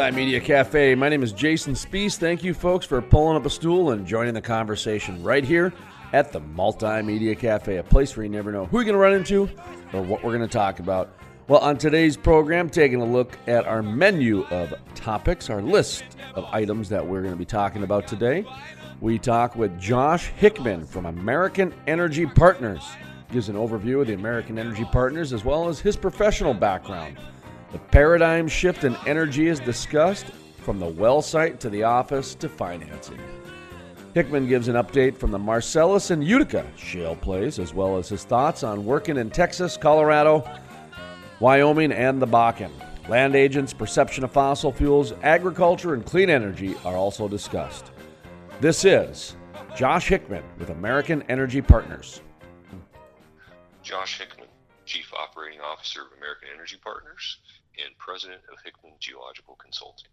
Multimedia 0.00 0.42
Cafe. 0.42 0.94
My 0.94 1.10
name 1.10 1.22
is 1.22 1.30
Jason 1.30 1.74
Spiess. 1.74 2.16
Thank 2.16 2.42
you, 2.42 2.54
folks, 2.54 2.86
for 2.86 3.02
pulling 3.02 3.36
up 3.36 3.44
a 3.44 3.50
stool 3.50 3.90
and 3.90 4.06
joining 4.06 4.32
the 4.32 4.40
conversation 4.40 5.22
right 5.22 5.44
here 5.44 5.74
at 6.14 6.32
the 6.32 6.40
Multimedia 6.40 7.38
Cafe, 7.38 7.76
a 7.76 7.82
place 7.82 8.16
where 8.16 8.24
you 8.24 8.30
never 8.30 8.50
know 8.50 8.64
who 8.64 8.78
you're 8.78 8.84
going 8.84 8.94
to 8.94 8.98
run 8.98 9.12
into 9.12 9.42
or 9.92 10.00
what 10.00 10.24
we're 10.24 10.34
going 10.34 10.40
to 10.40 10.48
talk 10.48 10.78
about. 10.78 11.10
Well, 11.48 11.60
on 11.60 11.76
today's 11.76 12.16
program, 12.16 12.70
taking 12.70 13.02
a 13.02 13.04
look 13.04 13.36
at 13.46 13.66
our 13.66 13.82
menu 13.82 14.46
of 14.46 14.72
topics, 14.94 15.50
our 15.50 15.60
list 15.60 16.04
of 16.34 16.46
items 16.46 16.88
that 16.88 17.06
we're 17.06 17.20
going 17.20 17.34
to 17.34 17.38
be 17.38 17.44
talking 17.44 17.82
about 17.82 18.06
today. 18.06 18.46
We 19.02 19.18
talk 19.18 19.54
with 19.54 19.78
Josh 19.78 20.28
Hickman 20.28 20.86
from 20.86 21.04
American 21.04 21.74
Energy 21.86 22.24
Partners. 22.24 22.88
Gives 23.32 23.50
an 23.50 23.56
overview 23.56 24.00
of 24.00 24.06
the 24.06 24.14
American 24.14 24.58
Energy 24.58 24.86
Partners 24.86 25.34
as 25.34 25.44
well 25.44 25.68
as 25.68 25.78
his 25.78 25.94
professional 25.94 26.54
background. 26.54 27.18
The 27.72 27.78
paradigm 27.78 28.48
shift 28.48 28.82
in 28.82 28.96
energy 29.06 29.46
is 29.46 29.60
discussed 29.60 30.26
from 30.62 30.80
the 30.80 30.88
well 30.88 31.22
site 31.22 31.60
to 31.60 31.70
the 31.70 31.84
office 31.84 32.34
to 32.36 32.48
financing. 32.48 33.18
Hickman 34.12 34.48
gives 34.48 34.66
an 34.66 34.74
update 34.74 35.16
from 35.16 35.30
the 35.30 35.38
Marcellus 35.38 36.10
and 36.10 36.24
Utica 36.24 36.66
shale 36.76 37.14
plays, 37.14 37.60
as 37.60 37.72
well 37.72 37.96
as 37.96 38.08
his 38.08 38.24
thoughts 38.24 38.64
on 38.64 38.84
working 38.84 39.16
in 39.16 39.30
Texas, 39.30 39.76
Colorado, 39.76 40.44
Wyoming, 41.38 41.92
and 41.92 42.20
the 42.20 42.26
Bakken. 42.26 42.72
Land 43.08 43.36
agents, 43.36 43.72
perception 43.72 44.24
of 44.24 44.32
fossil 44.32 44.72
fuels, 44.72 45.12
agriculture, 45.22 45.94
and 45.94 46.04
clean 46.04 46.28
energy 46.28 46.74
are 46.84 46.96
also 46.96 47.28
discussed. 47.28 47.92
This 48.60 48.84
is 48.84 49.36
Josh 49.76 50.08
Hickman 50.08 50.42
with 50.58 50.70
American 50.70 51.22
Energy 51.28 51.62
Partners. 51.62 52.20
Josh 53.82 54.18
Hickman, 54.18 54.48
Chief 54.86 55.12
Operating 55.14 55.60
Officer 55.60 56.02
of 56.02 56.18
American 56.18 56.48
Energy 56.52 56.76
Partners 56.82 57.38
and 57.78 57.96
President 57.98 58.40
of 58.52 58.58
Hickman 58.64 58.94
Geological 58.98 59.56
Consulting. 59.56 60.08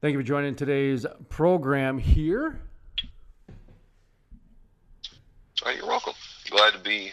Thank 0.00 0.12
you 0.12 0.18
for 0.18 0.26
joining 0.26 0.54
today's 0.54 1.06
program 1.28 1.98
here. 1.98 2.60
You're 5.64 5.86
welcome. 5.86 6.12
Glad 6.50 6.74
to 6.74 6.78
be 6.78 7.12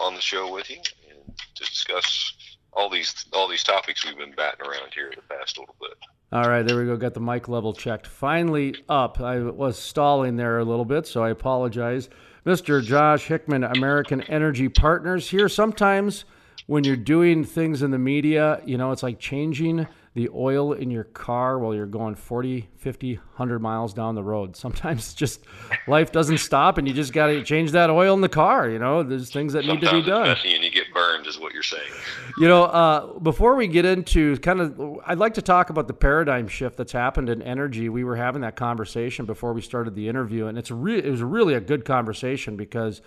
on 0.00 0.14
the 0.14 0.20
show 0.20 0.52
with 0.52 0.68
you 0.68 0.76
and 0.76 1.38
to 1.54 1.64
discuss 1.64 2.34
all 2.72 2.90
these 2.90 3.24
all 3.32 3.48
these 3.48 3.64
topics 3.64 4.04
we've 4.04 4.18
been 4.18 4.32
batting 4.32 4.66
around 4.66 4.92
here 4.94 5.10
the 5.14 5.22
past 5.34 5.58
little 5.58 5.74
bit. 5.80 5.94
All 6.30 6.48
right, 6.48 6.62
there 6.62 6.76
we 6.76 6.84
go. 6.84 6.96
Got 6.96 7.14
the 7.14 7.20
mic 7.20 7.48
level 7.48 7.72
checked. 7.72 8.06
Finally 8.06 8.74
up. 8.88 9.20
I 9.20 9.40
was 9.40 9.78
stalling 9.78 10.36
there 10.36 10.58
a 10.58 10.64
little 10.64 10.84
bit, 10.84 11.06
so 11.06 11.24
I 11.24 11.30
apologize. 11.30 12.10
Mr. 12.48 12.82
Josh 12.82 13.26
Hickman, 13.26 13.62
American 13.62 14.22
Energy 14.22 14.70
Partners 14.70 15.28
here. 15.28 15.50
Sometimes 15.50 16.24
when 16.64 16.82
you're 16.82 16.96
doing 16.96 17.44
things 17.44 17.82
in 17.82 17.90
the 17.90 17.98
media, 17.98 18.62
you 18.64 18.78
know, 18.78 18.90
it's 18.90 19.02
like 19.02 19.18
changing 19.18 19.86
the 20.18 20.28
oil 20.34 20.72
in 20.72 20.90
your 20.90 21.04
car 21.04 21.60
while 21.60 21.72
you're 21.72 21.86
going 21.86 22.16
40, 22.16 22.68
50, 22.76 23.14
100 23.14 23.60
miles 23.60 23.94
down 23.94 24.16
the 24.16 24.22
road. 24.22 24.56
Sometimes 24.64 25.14
just 25.14 25.44
life 25.86 26.10
doesn't 26.10 26.38
stop 26.38 26.76
and 26.76 26.88
you 26.88 26.92
just 26.92 27.12
got 27.12 27.28
to 27.28 27.44
change 27.44 27.70
that 27.70 27.88
oil 27.88 28.14
in 28.14 28.20
the 28.20 28.28
car. 28.28 28.68
You 28.68 28.80
know, 28.80 29.04
there's 29.04 29.30
things 29.30 29.52
that 29.52 29.64
Sometimes 29.64 29.82
need 29.82 29.88
to 29.88 30.02
be 30.02 30.10
done. 30.10 30.36
And 30.44 30.64
you 30.64 30.70
get 30.70 30.92
burned, 30.92 31.28
is 31.28 31.38
what 31.38 31.54
you're 31.54 31.62
saying. 31.62 31.92
You 32.36 32.48
know, 32.48 32.64
uh, 32.64 33.18
before 33.20 33.54
we 33.54 33.68
get 33.68 33.84
into 33.84 34.36
kind 34.38 34.60
of, 34.60 34.98
I'd 35.06 35.18
like 35.18 35.34
to 35.34 35.42
talk 35.42 35.70
about 35.70 35.86
the 35.86 35.94
paradigm 35.94 36.48
shift 36.48 36.76
that's 36.76 36.92
happened 36.92 37.28
in 37.28 37.40
energy. 37.40 37.88
We 37.88 38.02
were 38.02 38.16
having 38.16 38.42
that 38.42 38.56
conversation 38.56 39.24
before 39.24 39.52
we 39.52 39.62
started 39.62 39.94
the 39.94 40.08
interview, 40.08 40.46
and 40.46 40.58
it's 40.58 40.72
re- 40.72 40.98
it 40.98 41.10
was 41.10 41.22
really 41.22 41.54
a 41.54 41.60
good 41.60 41.84
conversation 41.84 42.56
because 42.56 43.02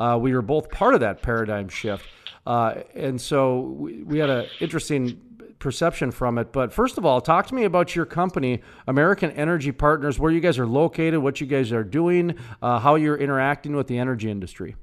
uh, 0.00 0.18
we 0.20 0.34
were 0.34 0.42
both 0.42 0.70
part 0.70 0.94
of 0.94 1.00
that 1.00 1.22
paradigm 1.22 1.68
shift. 1.68 2.04
Uh, 2.44 2.82
and 2.96 3.20
so 3.20 3.60
we, 3.60 4.02
we 4.02 4.18
had 4.18 4.30
an 4.30 4.46
interesting 4.60 5.20
perception 5.58 6.10
from 6.10 6.38
it. 6.38 6.52
But 6.52 6.72
first 6.72 6.98
of 6.98 7.04
all, 7.04 7.20
talk 7.20 7.46
to 7.48 7.54
me 7.54 7.64
about 7.64 7.94
your 7.94 8.06
company, 8.06 8.62
American 8.86 9.30
Energy 9.32 9.72
Partners, 9.72 10.18
where 10.18 10.32
you 10.32 10.40
guys 10.40 10.58
are 10.58 10.66
located, 10.66 11.18
what 11.20 11.40
you 11.40 11.46
guys 11.46 11.72
are 11.72 11.84
doing, 11.84 12.36
uh, 12.62 12.78
how 12.78 12.94
you're 12.94 13.16
interacting 13.16 13.74
with 13.74 13.86
the 13.86 13.98
energy 13.98 14.30
industry. 14.30 14.76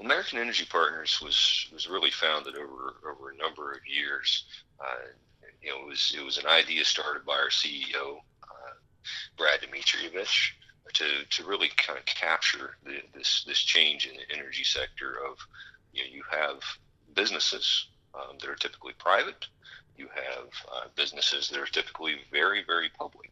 American 0.00 0.38
Energy 0.38 0.66
Partners 0.70 1.20
was 1.22 1.68
was 1.72 1.88
really 1.88 2.10
founded 2.10 2.56
over 2.56 2.96
over 3.10 3.30
a 3.30 3.36
number 3.36 3.72
of 3.72 3.80
years. 3.86 4.44
Uh, 4.80 4.94
you 5.62 5.70
know, 5.70 5.82
it 5.82 5.88
was 5.88 6.14
it 6.16 6.24
was 6.24 6.38
an 6.38 6.46
idea 6.46 6.84
started 6.84 7.24
by 7.26 7.34
our 7.34 7.50
CEO, 7.50 8.16
uh, 8.42 8.72
Brad 9.36 9.60
Dmitrievich, 9.60 10.52
to 10.94 11.04
to 11.28 11.44
really 11.44 11.68
kind 11.76 11.98
of 11.98 12.04
capture 12.06 12.76
the, 12.84 13.02
this 13.14 13.44
this 13.46 13.58
change 13.58 14.06
in 14.06 14.14
the 14.14 14.36
energy 14.36 14.64
sector 14.64 15.18
of 15.30 15.38
you 15.92 16.02
know 16.02 16.10
you 16.10 16.22
have 16.30 16.62
businesses 17.14 17.88
um, 18.14 18.38
that 18.40 18.48
are 18.48 18.56
typically 18.56 18.92
private. 18.98 19.46
You 19.96 20.08
have 20.14 20.48
uh, 20.72 20.88
businesses 20.96 21.48
that 21.48 21.60
are 21.60 21.66
typically 21.66 22.16
very, 22.32 22.64
very 22.66 22.88
public. 22.98 23.30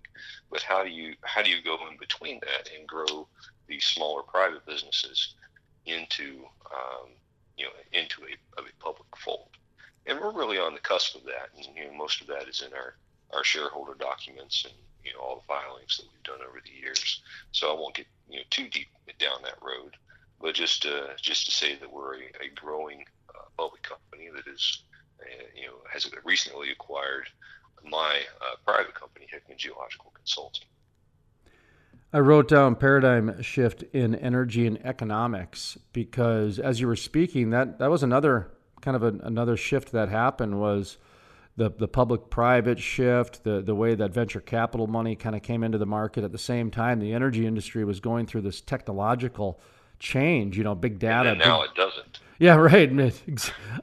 But 0.51 0.63
how 0.63 0.85
do 0.85 0.91
you 0.91 1.15
how 1.23 1.43
do 1.43 1.51
you 1.51 1.63
go 1.63 1.79
in 1.91 1.97
between 1.99 2.41
that 2.41 2.71
and 2.77 2.87
grow 2.87 3.27
these 3.67 3.85
smaller 3.85 4.23
private 4.23 4.67
businesses 4.67 5.35
into 5.87 6.45
um, 6.73 7.09
you 7.57 7.65
know 7.65 7.71
into 7.93 8.23
a, 8.23 8.61
a 8.61 8.65
public 8.81 9.09
fold? 9.17 9.49
And 10.07 10.19
we're 10.21 10.33
really 10.33 10.59
on 10.59 10.75
the 10.75 10.81
cusp 10.81 11.17
of 11.17 11.25
that. 11.25 11.51
And 11.57 11.67
you 11.77 11.87
know, 11.87 11.97
most 11.97 12.21
of 12.21 12.27
that 12.29 12.49
is 12.49 12.63
in 12.63 12.73
our 12.75 12.95
our 13.35 13.45
shareholder 13.45 13.95
documents 13.95 14.65
and 14.65 14.75
you 15.05 15.13
know 15.13 15.21
all 15.21 15.37
the 15.37 15.47
filings 15.47 15.97
that 15.97 16.07
we've 16.13 16.23
done 16.23 16.47
over 16.47 16.61
the 16.63 16.81
years. 16.81 17.23
So 17.53 17.71
I 17.71 17.79
won't 17.79 17.95
get 17.95 18.07
you 18.29 18.39
know 18.39 18.45
too 18.51 18.69
deep 18.69 18.89
down 19.19 19.43
that 19.43 19.63
road, 19.63 19.97
but 20.41 20.55
just 20.55 20.87
uh, 20.87 21.15
just 21.21 21.47
to 21.47 21.53
say 21.53 21.77
that 21.77 21.93
we're 21.93 22.15
a, 22.15 22.27
a 22.45 22.49
growing 22.55 23.05
public 23.59 23.83
company 23.83 24.29
that 24.35 24.51
is 24.51 24.85
uh, 25.21 25.25
you 25.55 25.67
know 25.67 25.75
has 25.93 26.09
recently 26.25 26.71
acquired 26.71 27.29
my 27.85 28.21
uh, 28.41 28.55
private 28.65 28.95
company 28.95 29.27
Hickman 29.31 29.59
Geological 29.59 30.13
Consulting. 30.15 30.69
I 32.13 32.21
wrote 32.21 32.49
down 32.49 32.77
paradigm 32.77 33.43
shift 33.43 33.83
in 33.93 34.15
energy 34.15 34.67
and 34.67 34.85
economics 34.85 35.77
because 35.93 36.59
as 36.59 36.81
you 36.81 36.87
were 36.87 36.97
speaking, 36.97 37.51
that 37.51 37.79
that 37.79 37.91
was 37.91 38.03
another 38.03 38.53
kind 38.81 38.97
of 38.97 39.03
a, 39.03 39.19
another 39.27 39.57
shift 39.57 39.93
that 39.93 40.09
happened 40.09 40.59
was 40.59 40.97
the 41.57 41.71
the 41.71 41.89
public 41.89 42.31
private 42.31 42.79
shift, 42.79 43.45
the 43.45 43.61
the 43.61 43.75
way 43.75 43.95
that 43.95 44.13
venture 44.13 44.41
capital 44.41 44.87
money 44.87 45.17
kind 45.17 45.37
of 45.37 45.43
came 45.43 45.63
into 45.63 45.77
the 45.77 45.87
market 45.87 46.25
at 46.25 46.33
the 46.33 46.39
same 46.39 46.71
time. 46.71 47.01
The 47.01 47.13
energy 47.13 47.47
industry 47.47 47.85
was 47.85 48.01
going 48.01 48.27
through 48.27 48.43
this 48.43 48.61
technological 48.61 49.61
change. 49.99 50.57
You 50.57 50.65
know, 50.65 50.75
big 50.75 50.99
data. 50.99 51.31
And 51.31 51.39
now 51.39 51.63
big, 51.63 51.71
it 51.71 51.77
doesn't. 51.77 52.21
Yeah, 52.39 52.55
right. 52.57 52.91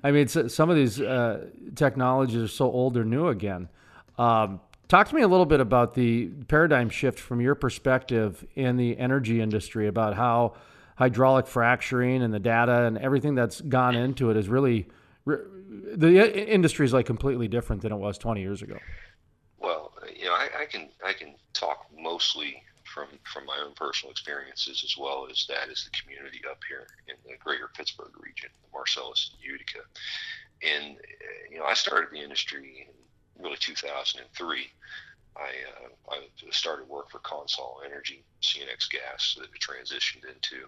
I 0.03 0.11
mean, 0.11 0.27
some 0.27 0.69
of 0.69 0.75
these 0.75 0.99
uh, 1.01 1.47
technologies 1.75 2.41
are 2.41 2.47
so 2.47 2.65
old 2.65 2.93
they're 2.93 3.03
new 3.03 3.27
again. 3.27 3.69
Um, 4.17 4.61
talk 4.87 5.09
to 5.09 5.15
me 5.15 5.21
a 5.21 5.27
little 5.27 5.45
bit 5.45 5.59
about 5.59 5.93
the 5.93 6.27
paradigm 6.47 6.89
shift 6.89 7.19
from 7.19 7.41
your 7.41 7.55
perspective 7.55 8.45
in 8.55 8.77
the 8.77 8.97
energy 8.97 9.41
industry 9.41 9.87
about 9.87 10.15
how 10.15 10.53
hydraulic 10.97 11.47
fracturing 11.47 12.23
and 12.23 12.33
the 12.33 12.39
data 12.39 12.85
and 12.85 12.97
everything 12.97 13.35
that's 13.35 13.59
gone 13.61 13.95
into 13.95 14.29
it 14.29 14.37
is 14.37 14.47
really 14.47 14.87
the 15.25 16.53
industry 16.53 16.85
is 16.85 16.93
like 16.93 17.05
completely 17.05 17.47
different 17.47 17.81
than 17.81 17.91
it 17.91 17.97
was 17.97 18.17
20 18.17 18.41
years 18.41 18.61
ago. 18.61 18.77
Well, 19.57 19.91
you 20.15 20.25
know, 20.25 20.33
I, 20.33 20.49
I 20.61 20.65
can 20.65 20.89
I 21.03 21.13
can 21.13 21.35
talk 21.53 21.87
mostly 21.99 22.61
from 22.95 23.07
from 23.25 23.45
my 23.45 23.59
own 23.59 23.73
personal 23.75 24.09
experiences 24.09 24.81
as 24.85 24.95
well 24.97 25.27
as 25.29 25.45
that 25.49 25.67
is 25.69 25.83
the 25.83 25.91
community 25.99 26.39
up 26.49 26.61
here 26.67 26.87
in 27.09 27.15
the 27.27 27.35
greater 27.43 27.69
Pittsburgh 27.75 28.15
region, 28.17 28.49
the 28.63 28.71
Marcellus 28.71 29.31
and 29.33 29.43
Utica. 29.43 29.83
And 30.63 30.95
uh, 30.95 31.51
you 31.51 31.59
know, 31.59 31.65
I 31.65 31.73
started 31.73 32.09
the 32.11 32.23
industry 32.23 32.87
in 32.87 33.43
really 33.43 33.57
2003, 33.59 34.71
I, 35.37 35.41
uh, 35.41 36.15
I 36.15 36.51
started 36.51 36.87
work 36.87 37.11
for 37.11 37.19
Consol 37.19 37.85
Energy, 37.85 38.23
CNX 38.41 38.89
Gas, 38.89 39.37
that 39.39 39.51
transitioned 39.59 40.23
into. 40.23 40.67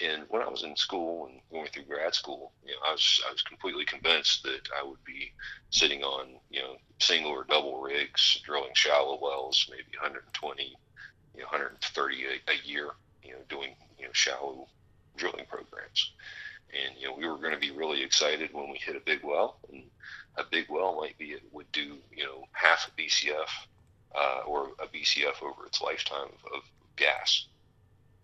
And 0.00 0.24
when 0.28 0.42
I 0.42 0.48
was 0.48 0.64
in 0.64 0.74
school 0.74 1.26
and 1.26 1.40
going 1.52 1.68
through 1.68 1.84
grad 1.84 2.14
school, 2.14 2.52
you 2.64 2.72
know, 2.72 2.80
I 2.88 2.92
was 2.92 3.22
I 3.28 3.30
was 3.30 3.42
completely 3.42 3.84
convinced 3.84 4.42
that 4.42 4.68
I 4.76 4.82
would 4.82 5.04
be 5.04 5.32
sitting 5.70 6.02
on 6.02 6.40
you 6.50 6.60
know 6.60 6.76
single 6.98 7.30
or 7.30 7.44
double 7.44 7.80
rigs, 7.80 8.40
drilling 8.44 8.74
shallow 8.74 9.18
wells, 9.22 9.68
maybe 9.70 9.96
120, 10.00 10.74
you 11.34 11.40
know, 11.40 11.46
130 11.50 12.24
a, 12.24 12.50
a 12.50 12.56
year, 12.64 12.88
you 13.22 13.32
know, 13.32 13.38
doing 13.48 13.74
you 13.98 14.06
know 14.06 14.12
shallow 14.12 14.68
drilling 15.16 15.46
programs. 15.48 16.12
And 16.72 16.98
you 16.98 17.08
know, 17.08 17.16
we 17.16 17.26
were 17.28 17.36
going 17.36 17.54
to 17.54 17.60
be 17.60 17.70
really 17.70 18.02
excited 18.02 18.50
when 18.52 18.70
we 18.70 18.78
hit 18.78 18.96
a 18.96 19.00
big 19.00 19.20
well, 19.22 19.58
and 19.70 19.82
a 20.36 20.44
big 20.50 20.66
well 20.70 21.00
might 21.00 21.18
be 21.18 21.32
it 21.32 21.42
would 21.52 21.70
do 21.72 21.98
you 22.14 22.24
know 22.24 22.44
half 22.52 22.88
a 22.88 23.00
BCF 23.00 23.48
uh, 24.14 24.42
or 24.46 24.70
a 24.80 24.86
BCF 24.86 25.42
over 25.42 25.66
its 25.66 25.80
lifetime 25.80 26.28
of, 26.46 26.58
of 26.58 26.62
gas. 26.96 27.46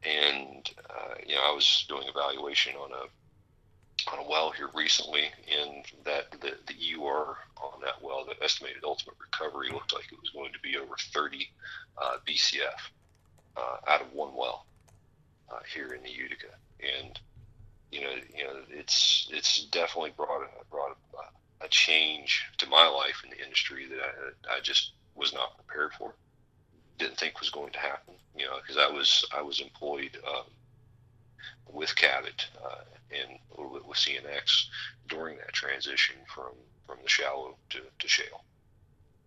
And 0.03 0.69
uh, 0.89 1.15
you 1.27 1.35
know, 1.35 1.43
I 1.43 1.53
was 1.53 1.85
doing 1.89 2.07
evaluation 2.09 2.75
on 2.77 2.91
a 2.93 4.11
on 4.13 4.25
a 4.25 4.29
well 4.29 4.51
here 4.51 4.71
recently, 4.75 5.25
and 5.51 5.85
that 6.05 6.31
the, 6.41 6.55
the 6.67 6.75
EUR 6.79 7.37
on 7.61 7.81
that 7.83 8.01
well, 8.01 8.25
the 8.25 8.43
estimated 8.43 8.85
ultimate 8.85 9.17
recovery 9.21 9.71
looked 9.71 9.93
like 9.93 10.11
it 10.11 10.21
was 10.21 10.31
going 10.31 10.53
to 10.53 10.61
be 10.61 10.77
over 10.79 10.97
30 11.13 11.47
uh, 12.01 12.17
BCF 12.27 12.81
out 13.87 14.01
of 14.01 14.13
one 14.13 14.35
well 14.35 14.67
uh, 15.51 15.61
here 15.73 15.93
in 15.95 16.03
the 16.03 16.11
Utica, 16.11 16.49
and 16.81 17.19
you 17.91 18.03
know, 18.03 18.13
you 18.37 18.45
know, 18.45 18.53
it's 18.71 19.29
it's 19.33 19.65
definitely 19.67 20.13
brought 20.17 20.43
a, 20.43 20.65
brought 20.71 20.97
a, 21.15 21.65
a 21.65 21.69
change 21.69 22.45
to 22.59 22.69
my 22.69 22.87
life 22.87 23.23
in 23.25 23.31
the 23.31 23.43
industry 23.43 23.87
that 23.87 23.99
I, 23.99 24.57
I 24.57 24.61
just 24.61 24.93
was 25.15 25.33
not 25.33 25.57
prepared 25.57 25.93
for. 25.95 26.15
Didn't 26.99 27.19
think 27.19 27.41
was 27.41 27.51
going 27.51 27.73
to 27.73 27.79
happen, 27.79 28.15
you 28.37 28.45
know, 28.45 28.57
because 28.61 28.77
I 28.77 28.91
was 28.91 29.25
I 29.35 29.43
was 29.43 29.61
employed 29.61 30.19
um, 30.27 30.45
with 31.73 31.95
Cabot 31.97 32.47
uh, 32.63 32.83
and 33.11 33.39
a 33.53 33.61
little 33.61 33.75
bit 33.75 33.87
with 33.87 33.99
CNX 33.99 34.65
during 35.09 35.37
that 35.39 35.53
transition 35.53 36.17
from 36.33 36.53
from 36.87 36.99
the 37.03 37.09
shallow 37.09 37.57
to, 37.71 37.81
to 37.99 38.09
shale, 38.09 38.45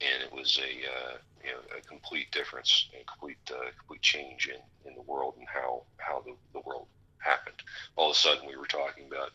and 0.02 0.24
it 0.24 0.32
was 0.32 0.60
a 0.60 0.88
uh, 0.88 1.18
you 1.44 1.52
know 1.52 1.78
a 1.78 1.82
complete 1.82 2.32
difference, 2.32 2.90
a 3.00 3.04
complete 3.06 3.38
uh, 3.52 3.70
complete 3.78 4.02
change 4.02 4.48
in, 4.48 4.90
in 4.90 4.96
the 4.96 5.02
world 5.02 5.36
and 5.38 5.48
how 5.48 5.84
how 5.98 6.22
the, 6.22 6.34
the 6.54 6.62
world 6.62 6.88
happened. 7.20 7.56
All 7.96 8.10
of 8.10 8.16
a 8.16 8.20
sudden, 8.20 8.48
we 8.48 8.58
were 8.58 8.68
talking 8.68 9.06
about 9.08 9.32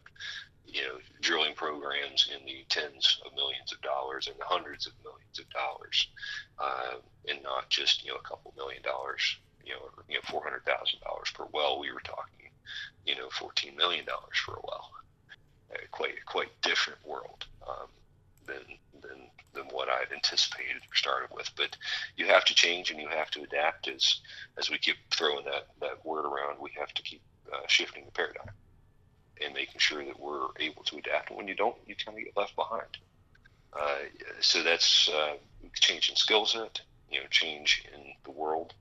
you 0.66 0.82
know 0.82 0.98
drilling 1.20 1.54
programs 1.54 2.28
in 2.34 2.44
the 2.44 2.64
tens 2.68 3.20
of 3.24 3.34
millions 3.34 3.72
of 3.72 3.80
dollars 3.82 4.26
and 4.26 4.36
the 4.38 4.44
hundreds 4.44 4.86
of 4.86 4.92
millions 5.02 5.38
of 5.38 5.48
dollars, 5.50 6.08
uh, 6.58 6.94
and 7.28 7.42
not 7.42 7.68
just 7.70 8.04
you 8.04 8.10
know 8.10 8.18
a 8.18 8.28
couple 8.28 8.52
million 8.56 8.82
dollars, 8.82 9.38
you 9.64 9.72
know, 9.72 9.80
you 10.08 10.14
know 10.14 10.20
four 10.24 10.42
hundred 10.42 10.64
thousand 10.64 11.00
dollars 11.00 11.30
per 11.34 11.46
well. 11.52 11.80
We 11.80 11.92
were 11.92 12.00
talking, 12.00 12.50
you 13.04 13.16
know, 13.16 13.28
fourteen 13.30 13.76
million 13.76 14.04
dollars 14.04 14.36
for 14.44 14.54
a 14.54 14.60
well. 14.62 14.90
Quite 15.90 16.24
quite 16.26 16.48
different 16.62 16.98
world 17.04 17.46
um, 17.66 17.88
than 18.46 18.62
than 19.56 19.64
what 19.66 19.88
I'd 19.88 20.12
anticipated 20.12 20.76
or 20.76 20.94
started 20.94 21.30
with. 21.34 21.50
But 21.56 21.76
you 22.16 22.26
have 22.26 22.44
to 22.44 22.54
change 22.54 22.90
and 22.90 23.00
you 23.00 23.08
have 23.08 23.30
to 23.32 23.42
adapt 23.42 23.88
as 23.88 24.20
as 24.58 24.70
we 24.70 24.78
keep 24.78 24.96
throwing 25.10 25.44
that 25.46 25.68
that 25.80 26.04
word 26.04 26.24
around. 26.24 26.58
We 26.60 26.70
have 26.78 26.92
to 26.94 27.02
keep 27.02 27.22
uh, 27.52 27.66
shifting 27.66 28.04
the 28.04 28.12
paradigm 28.12 28.50
and 29.44 29.54
making 29.54 29.80
sure 29.80 30.04
that 30.04 30.18
we're 30.18 30.48
able 30.60 30.82
to 30.84 30.98
adapt. 30.98 31.30
And 31.30 31.36
when 31.36 31.48
you 31.48 31.54
don't, 31.54 31.76
you 31.86 31.94
kind 31.94 32.16
of 32.16 32.24
get 32.24 32.36
left 32.36 32.56
behind. 32.56 32.96
Uh, 33.72 33.98
so 34.40 34.62
that's 34.62 35.08
uh, 35.08 35.36
change 35.74 36.08
in 36.08 36.16
skill 36.16 36.46
set, 36.46 36.80
you 37.10 37.20
know, 37.20 37.26
change 37.30 37.84
in 37.94 38.12
the 38.24 38.30
world, 38.30 38.72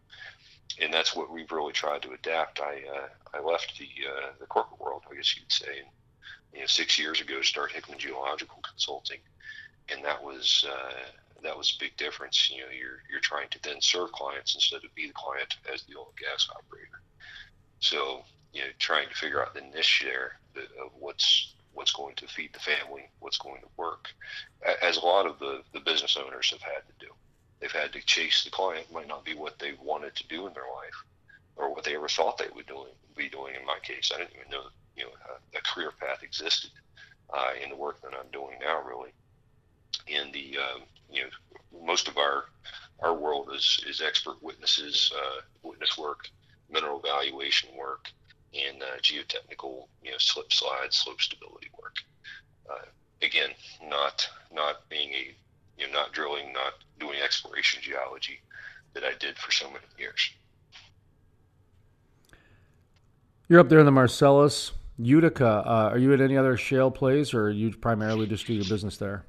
and 0.81 0.94
that's 0.94 1.16
what 1.16 1.31
we've 1.31 1.51
really 1.51 1.74
tried 1.74 2.01
to 2.01 2.12
adapt. 2.12 2.62
I 2.62 2.81
uh, 2.95 3.38
I 3.38 3.42
left 3.42 3.77
the 3.77 3.89
uh, 4.07 4.31
the 4.39 4.45
corporate 4.45 4.80
world, 4.80 5.04
I 5.12 5.16
guess 5.16 5.36
you'd 5.36 5.51
say, 5.51 5.83
you 6.54 6.62
know, 6.62 6.66
six 6.66 6.98
years 6.98 7.19
ago, 7.19 7.39
to 7.39 7.44
start 7.44 7.74
Hickman 7.74 8.00
Geological 8.00 8.60
Consulting, 8.62 9.19
and 9.90 10.04
that 10.04 10.24
was 10.24 10.66
uh, 10.70 11.42
that 11.44 11.58
was 11.58 11.76
a 11.76 11.84
big 11.84 11.96
difference. 11.98 12.50
You 12.50 12.62
know, 12.62 12.72
you're 12.72 13.00
you're 13.10 13.20
trying 13.22 13.50
to 13.50 13.60
then 13.64 13.82
serve 13.82 14.12
clients 14.12 14.56
instead 14.56 14.84
of 14.84 14.94
be 14.96 15.08
the 15.08 15.14
client 15.14 15.58
as 15.72 15.84
the 15.84 15.96
oil 15.98 16.08
and 16.10 16.18
gas 16.18 16.48
operator. 16.52 17.02
So 17.80 18.24
you 18.54 18.62
know, 18.62 18.68
trying 18.80 19.10
to 19.10 19.16
figure 19.16 19.42
out 19.42 19.54
the 19.54 19.62
niche 19.62 20.04
there 20.06 20.34
of 20.56 20.92
what's 20.98 21.54
what's 21.74 21.92
going 21.92 22.16
to 22.16 22.28
feed 22.28 22.54
the 22.54 22.60
family, 22.60 23.10
what's 23.20 23.38
going 23.38 23.62
to 23.62 23.68
work, 23.78 24.08
as 24.82 24.98
a 24.98 25.06
lot 25.06 25.26
of 25.26 25.38
the, 25.40 25.62
the 25.74 25.82
business 25.82 26.18
owners 26.18 26.50
have 26.50 26.62
had 26.62 26.82
to 26.88 27.06
do. 27.06 27.12
They've 27.60 27.72
had 27.72 27.92
to 27.94 28.02
chase 28.06 28.46
the 28.46 28.50
client. 28.50 28.88
It 28.90 28.94
might 28.94 29.10
not 29.10 29.26
be 29.26 29.36
what 29.36 29.60
they 29.60 29.74
wanted 29.84 30.16
to 30.16 30.28
do 30.28 30.48
in 30.48 30.54
their 30.54 30.64
life, 30.64 31.04
or 31.58 31.74
what 31.74 31.84
they 31.84 31.96
ever 31.96 32.08
thought 32.08 32.38
they 32.38 32.48
would 32.56 32.68
doing 32.68 32.92
be 33.16 33.30
doing. 33.30 33.56
In 33.60 33.66
my 33.66 33.78
case, 33.84 34.12
I 34.14 34.18
didn't 34.18 34.36
even 34.36 34.52
know 34.52 34.64
you 34.96 35.04
know 35.04 35.12
a, 35.30 35.58
a 35.58 35.62
career 35.62 35.92
path 36.00 36.24
existed 36.24 36.72
uh, 37.34 37.52
in 37.62 37.70
the 37.70 37.76
work 37.76 38.02
that 38.02 38.14
I'm 38.14 38.32
doing 38.32 38.58
now. 38.62 38.82
Really, 38.84 39.12
in 40.08 40.32
the 40.32 40.58
um, 40.58 40.82
you 41.12 41.24
know 41.24 41.30
most 41.86 42.08
of 42.08 42.18
our 42.18 42.46
our 43.02 43.14
world 43.14 43.50
is 43.54 43.84
is 43.88 44.02
expert 44.02 44.42
witnesses, 44.42 45.12
uh, 45.16 45.42
witness 45.64 45.98
work, 45.98 46.30
mineral 46.70 47.02
evaluation 47.04 47.70
work, 47.78 48.10
and 48.54 48.82
uh, 48.82 48.98
geotechnical, 49.02 49.88
you 50.04 50.12
know, 50.12 50.18
slip 50.18 50.52
slide, 50.52 50.92
slope 50.94 51.22
stability 51.22 51.70
work. 51.82 51.96
Uh, 52.70 52.86
again, 53.22 53.50
not 53.90 54.28
not 54.54 54.88
being 54.90 55.10
a, 55.14 55.36
you 55.78 55.88
know, 55.88 55.94
not 55.94 56.14
drilling, 56.14 56.54
not 56.54 56.74
doing 57.00 57.20
exploration 57.24 57.82
geology 57.82 58.40
that 58.94 59.04
I 59.04 59.12
did 59.20 59.38
for 59.38 59.52
so 59.52 59.68
many 59.68 59.86
years. 59.98 60.32
You're 63.48 63.60
up 63.60 63.70
there 63.70 63.80
in 63.80 63.86
the 63.86 63.92
Marcellus, 63.92 64.72
Utica. 64.98 65.64
Uh, 65.66 65.90
are 65.92 65.98
you 66.00 66.14
at 66.14 66.22
any 66.22 66.38
other 66.38 66.58
shale 66.58 66.90
plays, 66.90 67.34
or 67.34 67.52
you 67.52 67.72
primarily 67.72 68.26
just 68.26 68.48
do 68.48 68.54
your 68.54 68.66
business 68.66 68.98
there? 68.98 69.26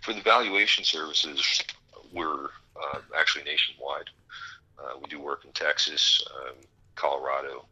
For 0.00 0.12
the 0.12 0.22
valuation 0.22 0.84
services, 0.84 1.62
we're 2.12 2.46
uh, 2.76 3.00
actually 3.16 3.44
nationwide. 3.44 4.10
Uh, 4.78 4.98
we 5.00 5.08
do 5.08 5.20
work 5.20 5.44
in 5.44 5.52
Texas, 5.52 6.22
um, 6.36 6.54
Colorado, 6.96 7.66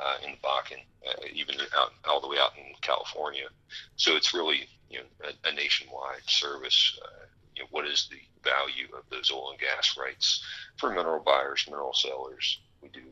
uh, 0.00 0.16
in 0.24 0.32
the 0.32 0.38
Bakken, 0.38 0.80
uh, 1.06 1.26
even 1.32 1.56
out 1.76 1.92
all 2.08 2.20
the 2.20 2.28
way 2.28 2.38
out 2.38 2.52
in 2.56 2.74
California. 2.80 3.48
So 3.96 4.16
it's 4.16 4.34
really 4.34 4.68
you 4.88 4.98
know 4.98 5.28
a, 5.44 5.48
a 5.48 5.52
nationwide 5.52 6.26
service. 6.26 6.98
Uh, 7.02 7.26
you 7.54 7.62
know, 7.62 7.68
what 7.70 7.86
is 7.86 8.08
the 8.10 8.20
value 8.42 8.86
of 8.96 9.04
those 9.10 9.30
oil 9.30 9.50
and 9.50 9.60
gas 9.60 9.96
rights 9.98 10.42
for 10.78 10.90
mineral 10.90 11.20
buyers, 11.20 11.64
mineral 11.66 11.92
sellers? 11.92 12.60
We 12.82 12.88
do 12.88 13.02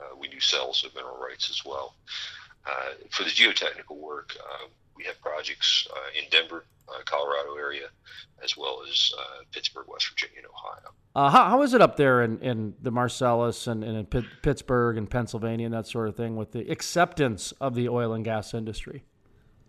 uh, 0.00 0.16
we 0.18 0.28
do 0.28 0.40
sales 0.40 0.84
of 0.84 0.94
mineral 0.94 1.18
rights 1.18 1.50
as 1.50 1.64
well. 1.64 1.94
For 3.10 3.22
the 3.22 3.30
geotechnical 3.30 3.96
work, 3.96 4.36
uh, 4.40 4.66
we 4.96 5.04
have 5.04 5.20
projects 5.20 5.86
uh, 5.90 5.98
in 6.18 6.28
Denver, 6.30 6.64
uh, 6.88 7.00
Colorado 7.04 7.54
area, 7.56 7.88
as 8.42 8.56
well 8.56 8.82
as 8.88 9.12
uh, 9.18 9.42
Pittsburgh, 9.52 9.86
West 9.88 10.08
Virginia, 10.08 10.38
and 10.38 10.46
Ohio. 10.46 10.94
Uh, 11.14 11.30
how, 11.30 11.50
how 11.50 11.62
is 11.62 11.74
it 11.74 11.80
up 11.80 11.96
there 11.96 12.22
in, 12.22 12.38
in 12.40 12.74
the 12.82 12.90
Marcellus 12.90 13.66
and, 13.66 13.82
and 13.82 13.96
in 13.96 14.06
P- 14.06 14.28
Pittsburgh 14.42 14.96
and 14.96 15.08
Pennsylvania 15.08 15.66
and 15.66 15.74
that 15.74 15.86
sort 15.86 16.08
of 16.08 16.16
thing 16.16 16.36
with 16.36 16.52
the 16.52 16.70
acceptance 16.70 17.52
of 17.60 17.74
the 17.74 17.88
oil 17.88 18.12
and 18.12 18.24
gas 18.24 18.54
industry? 18.54 19.04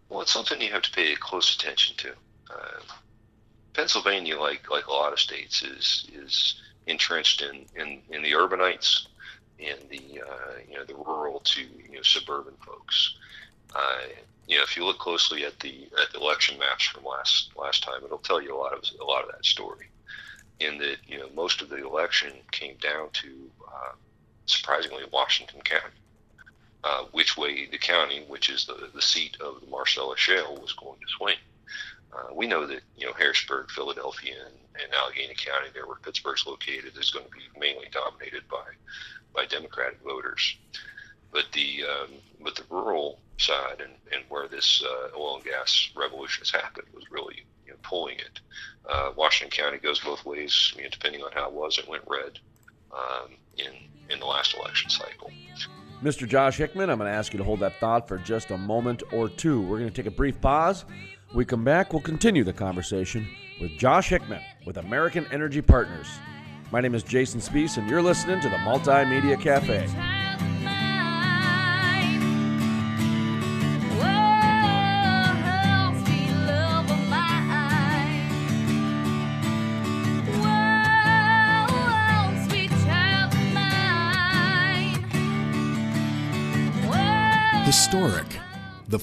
Well, 0.09 0.21
it's 0.21 0.31
something 0.31 0.61
you 0.61 0.71
have 0.71 0.83
to 0.83 0.91
pay 0.91 1.15
close 1.15 1.55
attention 1.55 1.95
to. 1.97 2.11
Uh, 2.49 2.79
Pennsylvania, 3.73 4.39
like 4.39 4.71
like 4.71 4.87
a 4.87 4.91
lot 4.91 5.13
of 5.13 5.19
states, 5.19 5.61
is 5.61 6.07
is 6.13 6.61
entrenched 6.87 7.41
in, 7.43 7.65
in, 7.75 8.01
in 8.09 8.23
the 8.23 8.31
urbanites 8.31 9.07
and 9.59 9.79
the 9.89 10.21
uh, 10.21 10.59
you 10.67 10.75
know 10.75 10.85
the 10.85 10.95
rural 10.95 11.39
to 11.41 11.61
you 11.61 11.95
know 11.95 12.01
suburban 12.01 12.53
folks. 12.65 13.15
Uh, 13.75 13.99
you 14.47 14.57
know, 14.57 14.63
if 14.63 14.77
you 14.77 14.85
look 14.85 14.97
closely 14.97 15.45
at 15.45 15.59
the 15.59 15.89
at 16.01 16.11
the 16.13 16.19
election 16.19 16.57
maps 16.57 16.85
from 16.87 17.03
last 17.03 17.51
last 17.57 17.83
time, 17.83 18.03
it'll 18.03 18.17
tell 18.17 18.41
you 18.41 18.55
a 18.55 18.57
lot 18.57 18.73
of 18.73 18.83
a 18.99 19.03
lot 19.03 19.23
of 19.23 19.31
that 19.31 19.45
story. 19.45 19.87
In 20.59 20.77
that, 20.79 20.97
you 21.05 21.19
know, 21.19 21.29
most 21.35 21.61
of 21.61 21.69
the 21.69 21.85
election 21.85 22.33
came 22.51 22.77
down 22.77 23.09
to 23.13 23.51
uh, 23.67 23.91
surprisingly 24.47 25.03
Washington 25.11 25.61
County, 25.61 25.99
uh, 26.83 27.03
which 27.11 27.37
way 27.37 27.67
the 27.67 27.77
county, 27.77 28.23
which 28.27 28.49
is 28.49 28.65
the 28.65 28.89
the 28.93 29.01
seat 29.01 29.37
of 29.41 29.61
the 29.61 29.67
Marcellus 29.67 30.19
Shale, 30.19 30.57
was 30.59 30.73
going 30.73 30.99
to 30.99 31.07
swing. 31.17 31.37
Uh, 32.13 32.33
we 32.33 32.47
know 32.47 32.65
that 32.65 32.81
you 32.95 33.05
know 33.05 33.13
Harrisburg, 33.13 33.69
Philadelphia, 33.69 34.35
and, 34.45 34.55
and 34.81 34.93
Allegheny 34.93 35.35
County, 35.35 35.67
there 35.73 35.85
where 35.85 35.97
Pittsburgh's 35.97 36.47
located, 36.47 36.97
is 36.97 37.11
going 37.11 37.25
to 37.25 37.31
be 37.31 37.59
mainly 37.59 37.87
dominated 37.91 38.47
by 38.49 38.63
by 39.35 39.45
Democratic 39.45 39.99
voters. 40.01 40.55
But 41.37 41.51
the 41.53 41.83
um, 41.83 42.13
but 42.43 42.55
the 42.55 42.63
rural 42.71 43.19
side 43.37 43.79
and, 43.79 43.91
and 44.11 44.23
where 44.27 44.47
this 44.47 44.83
uh, 44.83 45.15
oil 45.15 45.35
and 45.35 45.45
gas 45.45 45.91
revolution 45.95 46.41
has 46.41 46.49
happened 46.49 46.87
was 46.95 47.03
really 47.11 47.45
you 47.67 47.73
know, 47.73 47.77
pulling 47.83 48.15
it. 48.15 48.39
Uh, 48.89 49.11
Washington 49.15 49.55
County 49.55 49.77
goes 49.77 49.99
both 49.99 50.25
ways, 50.25 50.73
you 50.75 50.81
know, 50.81 50.89
depending 50.89 51.21
on 51.21 51.31
how 51.33 51.47
it 51.47 51.53
was. 51.53 51.77
It 51.77 51.87
went 51.87 52.01
red 52.07 52.39
um, 52.91 53.33
in 53.55 53.71
in 54.09 54.19
the 54.19 54.25
last 54.25 54.55
election 54.55 54.89
cycle. 54.89 55.29
Mr. 56.01 56.27
Josh 56.27 56.57
Hickman, 56.57 56.89
I'm 56.89 56.97
going 56.97 57.11
to 57.11 57.15
ask 57.15 57.33
you 57.33 57.37
to 57.37 57.43
hold 57.43 57.59
that 57.59 57.79
thought 57.79 58.07
for 58.07 58.17
just 58.17 58.49
a 58.49 58.57
moment 58.57 59.03
or 59.13 59.29
two. 59.29 59.61
We're 59.61 59.77
going 59.77 59.91
to 59.91 59.95
take 59.95 60.11
a 60.11 60.15
brief 60.15 60.41
pause. 60.41 60.85
we 61.35 61.45
come 61.45 61.63
back, 61.63 61.93
we'll 61.93 62.01
continue 62.01 62.45
the 62.45 62.53
conversation 62.53 63.27
with 63.61 63.77
Josh 63.77 64.09
Hickman 64.09 64.41
with 64.65 64.77
American 64.77 65.27
Energy 65.31 65.61
Partners. 65.61 66.07
My 66.71 66.81
name 66.81 66.95
is 66.95 67.03
Jason 67.03 67.41
Spiess, 67.41 67.77
and 67.77 67.87
you're 67.87 68.01
listening 68.01 68.41
to 68.41 68.49
the 68.49 68.57
Multimedia 68.57 69.39
Cafe. 69.39 70.16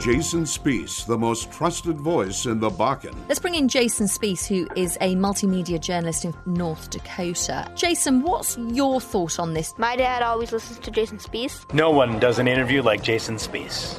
Jason 0.00 0.44
Spiess, 0.44 1.04
the 1.04 1.18
most 1.18 1.50
trusted 1.50 1.98
voice 1.98 2.46
in 2.46 2.60
the 2.60 2.70
Bakken. 2.70 3.12
Let's 3.28 3.40
bring 3.40 3.56
in 3.56 3.66
Jason 3.66 4.06
Spiess, 4.06 4.46
who 4.46 4.68
is 4.76 4.96
a 5.00 5.16
multimedia 5.16 5.80
journalist 5.80 6.24
in 6.24 6.32
North 6.46 6.90
Dakota. 6.90 7.68
Jason, 7.74 8.22
what's 8.22 8.56
your 8.56 9.00
thought 9.00 9.40
on 9.40 9.54
this? 9.54 9.74
My 9.76 9.96
dad 9.96 10.22
always 10.22 10.52
listens 10.52 10.78
to 10.78 10.92
Jason 10.92 11.18
Spiess. 11.18 11.72
No 11.74 11.90
one 11.90 12.20
does 12.20 12.38
an 12.38 12.46
interview 12.46 12.80
like 12.80 13.02
Jason 13.02 13.36
Spiess. 13.36 13.98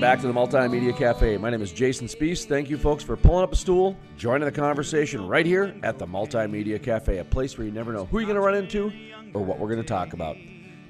Welcome 0.00 0.16
back 0.16 0.22
to 0.22 0.28
the 0.28 0.58
Multimedia 0.58 0.96
Cafe. 0.96 1.36
My 1.36 1.50
name 1.50 1.60
is 1.60 1.72
Jason 1.72 2.06
Spiess. 2.06 2.46
Thank 2.46 2.70
you, 2.70 2.78
folks, 2.78 3.04
for 3.04 3.18
pulling 3.18 3.44
up 3.44 3.52
a 3.52 3.56
stool, 3.56 3.98
joining 4.16 4.46
the 4.46 4.50
conversation 4.50 5.26
right 5.28 5.44
here 5.44 5.78
at 5.82 5.98
the 5.98 6.06
Multimedia 6.06 6.82
Cafe, 6.82 7.18
a 7.18 7.24
place 7.24 7.58
where 7.58 7.66
you 7.66 7.70
never 7.70 7.92
know 7.92 8.06
who 8.06 8.18
you're 8.18 8.26
going 8.26 8.36
to 8.36 8.40
run 8.40 8.54
into 8.54 8.90
or 9.34 9.44
what 9.44 9.58
we're 9.58 9.68
going 9.68 9.82
to 9.82 9.86
talk 9.86 10.14
about. 10.14 10.38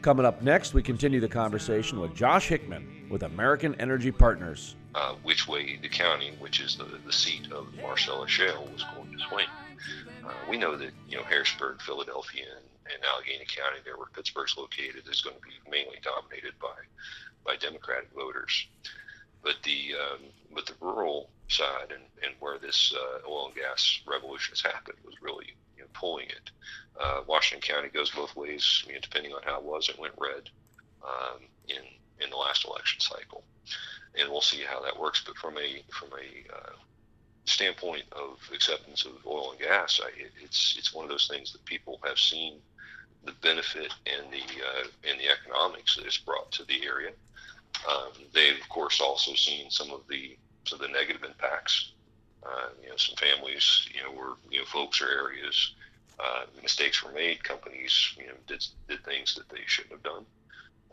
Coming 0.00 0.24
up 0.24 0.42
next, 0.42 0.74
we 0.74 0.82
continue 0.84 1.18
the 1.18 1.28
conversation 1.28 1.98
with 1.98 2.14
Josh 2.14 2.46
Hickman 2.46 3.08
with 3.10 3.24
American 3.24 3.74
Energy 3.80 4.12
Partners. 4.12 4.76
Uh, 4.94 5.14
which 5.24 5.48
way 5.48 5.76
the 5.82 5.88
county, 5.88 6.30
which 6.38 6.60
is 6.60 6.76
the, 6.76 6.84
the 7.04 7.12
seat 7.12 7.50
of 7.50 7.66
the 7.74 7.82
Marcellus 7.82 8.30
Shale, 8.30 8.68
was 8.72 8.84
going 8.94 9.10
to 9.10 9.18
swing. 9.28 9.46
Uh, 10.24 10.30
we 10.48 10.56
know 10.56 10.76
that 10.76 10.92
you 11.08 11.16
know 11.16 11.24
Harrisburg, 11.24 11.82
Philadelphia, 11.82 12.44
and, 12.44 12.94
and 12.94 13.04
Allegheny 13.12 13.44
County, 13.44 13.80
there 13.84 13.96
where 13.96 14.06
Pittsburgh's 14.14 14.56
located, 14.56 15.08
is 15.10 15.20
going 15.20 15.34
to 15.34 15.42
be 15.42 15.68
mainly 15.68 15.98
dominated 16.00 16.52
by 16.62 16.78
by 17.44 17.56
Democratic 17.56 18.10
voters. 18.14 18.66
But 19.42 19.56
the 19.64 19.94
um, 19.94 20.20
but 20.54 20.66
the 20.66 20.74
rural 20.80 21.30
side 21.48 21.90
and, 21.90 22.02
and 22.22 22.34
where 22.40 22.58
this 22.58 22.94
uh, 22.94 23.28
oil 23.28 23.46
and 23.46 23.54
gas 23.54 24.00
revolution 24.06 24.52
has 24.52 24.60
happened 24.60 24.98
was 25.04 25.14
really 25.22 25.56
you 25.76 25.82
know, 25.82 25.88
pulling 25.94 26.26
it. 26.26 26.50
Uh, 27.00 27.22
Washington 27.26 27.66
County 27.74 27.88
goes 27.88 28.10
both 28.10 28.36
ways, 28.36 28.84
depending 29.02 29.32
on 29.32 29.42
how 29.42 29.58
it 29.58 29.64
was. 29.64 29.88
It 29.88 29.98
went 29.98 30.14
red 30.18 30.50
um, 31.02 31.40
in 31.68 31.82
in 32.22 32.30
the 32.30 32.36
last 32.36 32.66
election 32.66 33.00
cycle, 33.00 33.42
and 34.18 34.30
we'll 34.30 34.42
see 34.42 34.62
how 34.62 34.80
that 34.82 34.98
works. 34.98 35.22
But 35.24 35.36
from 35.36 35.56
a 35.56 35.82
from 35.90 36.10
a 36.12 36.54
uh, 36.54 36.72
standpoint 37.46 38.04
of 38.12 38.38
acceptance 38.52 39.04
of 39.04 39.12
oil 39.26 39.52
and 39.52 39.60
gas, 39.60 40.00
I, 40.02 40.10
it's 40.42 40.76
it's 40.78 40.94
one 40.94 41.04
of 41.04 41.10
those 41.10 41.28
things 41.28 41.52
that 41.52 41.64
people 41.64 41.98
have 42.04 42.18
seen 42.18 42.60
the 43.24 43.32
benefit 43.42 43.92
and 44.06 44.32
the 44.32 44.42
uh, 44.42 44.86
and 45.08 45.18
the 45.18 45.28
economics 45.28 45.96
that 45.96 46.06
it's 46.06 46.18
brought 46.18 46.50
to 46.52 46.64
the 46.64 46.84
area. 46.84 47.12
Um, 47.88 48.12
they've 48.32 48.60
of 48.60 48.68
course 48.68 49.00
also 49.00 49.34
seen 49.34 49.70
some 49.70 49.90
of 49.90 50.02
the 50.08 50.36
some 50.66 50.80
of 50.80 50.86
the 50.86 50.92
negative 50.92 51.24
impacts. 51.24 51.92
Uh, 52.42 52.68
you 52.82 52.88
know, 52.88 52.96
some 52.96 53.16
families, 53.16 53.88
you 53.94 54.02
know, 54.02 54.12
were 54.12 54.34
you 54.50 54.58
know 54.58 54.64
folks 54.64 55.00
or 55.00 55.08
areas 55.08 55.74
uh, 56.22 56.44
mistakes 56.62 57.02
were 57.02 57.12
made. 57.12 57.42
Companies, 57.42 58.14
you 58.18 58.26
know, 58.26 58.34
did 58.46 58.64
did 58.88 59.04
things 59.04 59.34
that 59.34 59.48
they 59.48 59.62
shouldn't 59.66 59.92
have 59.92 60.02
done. 60.02 60.24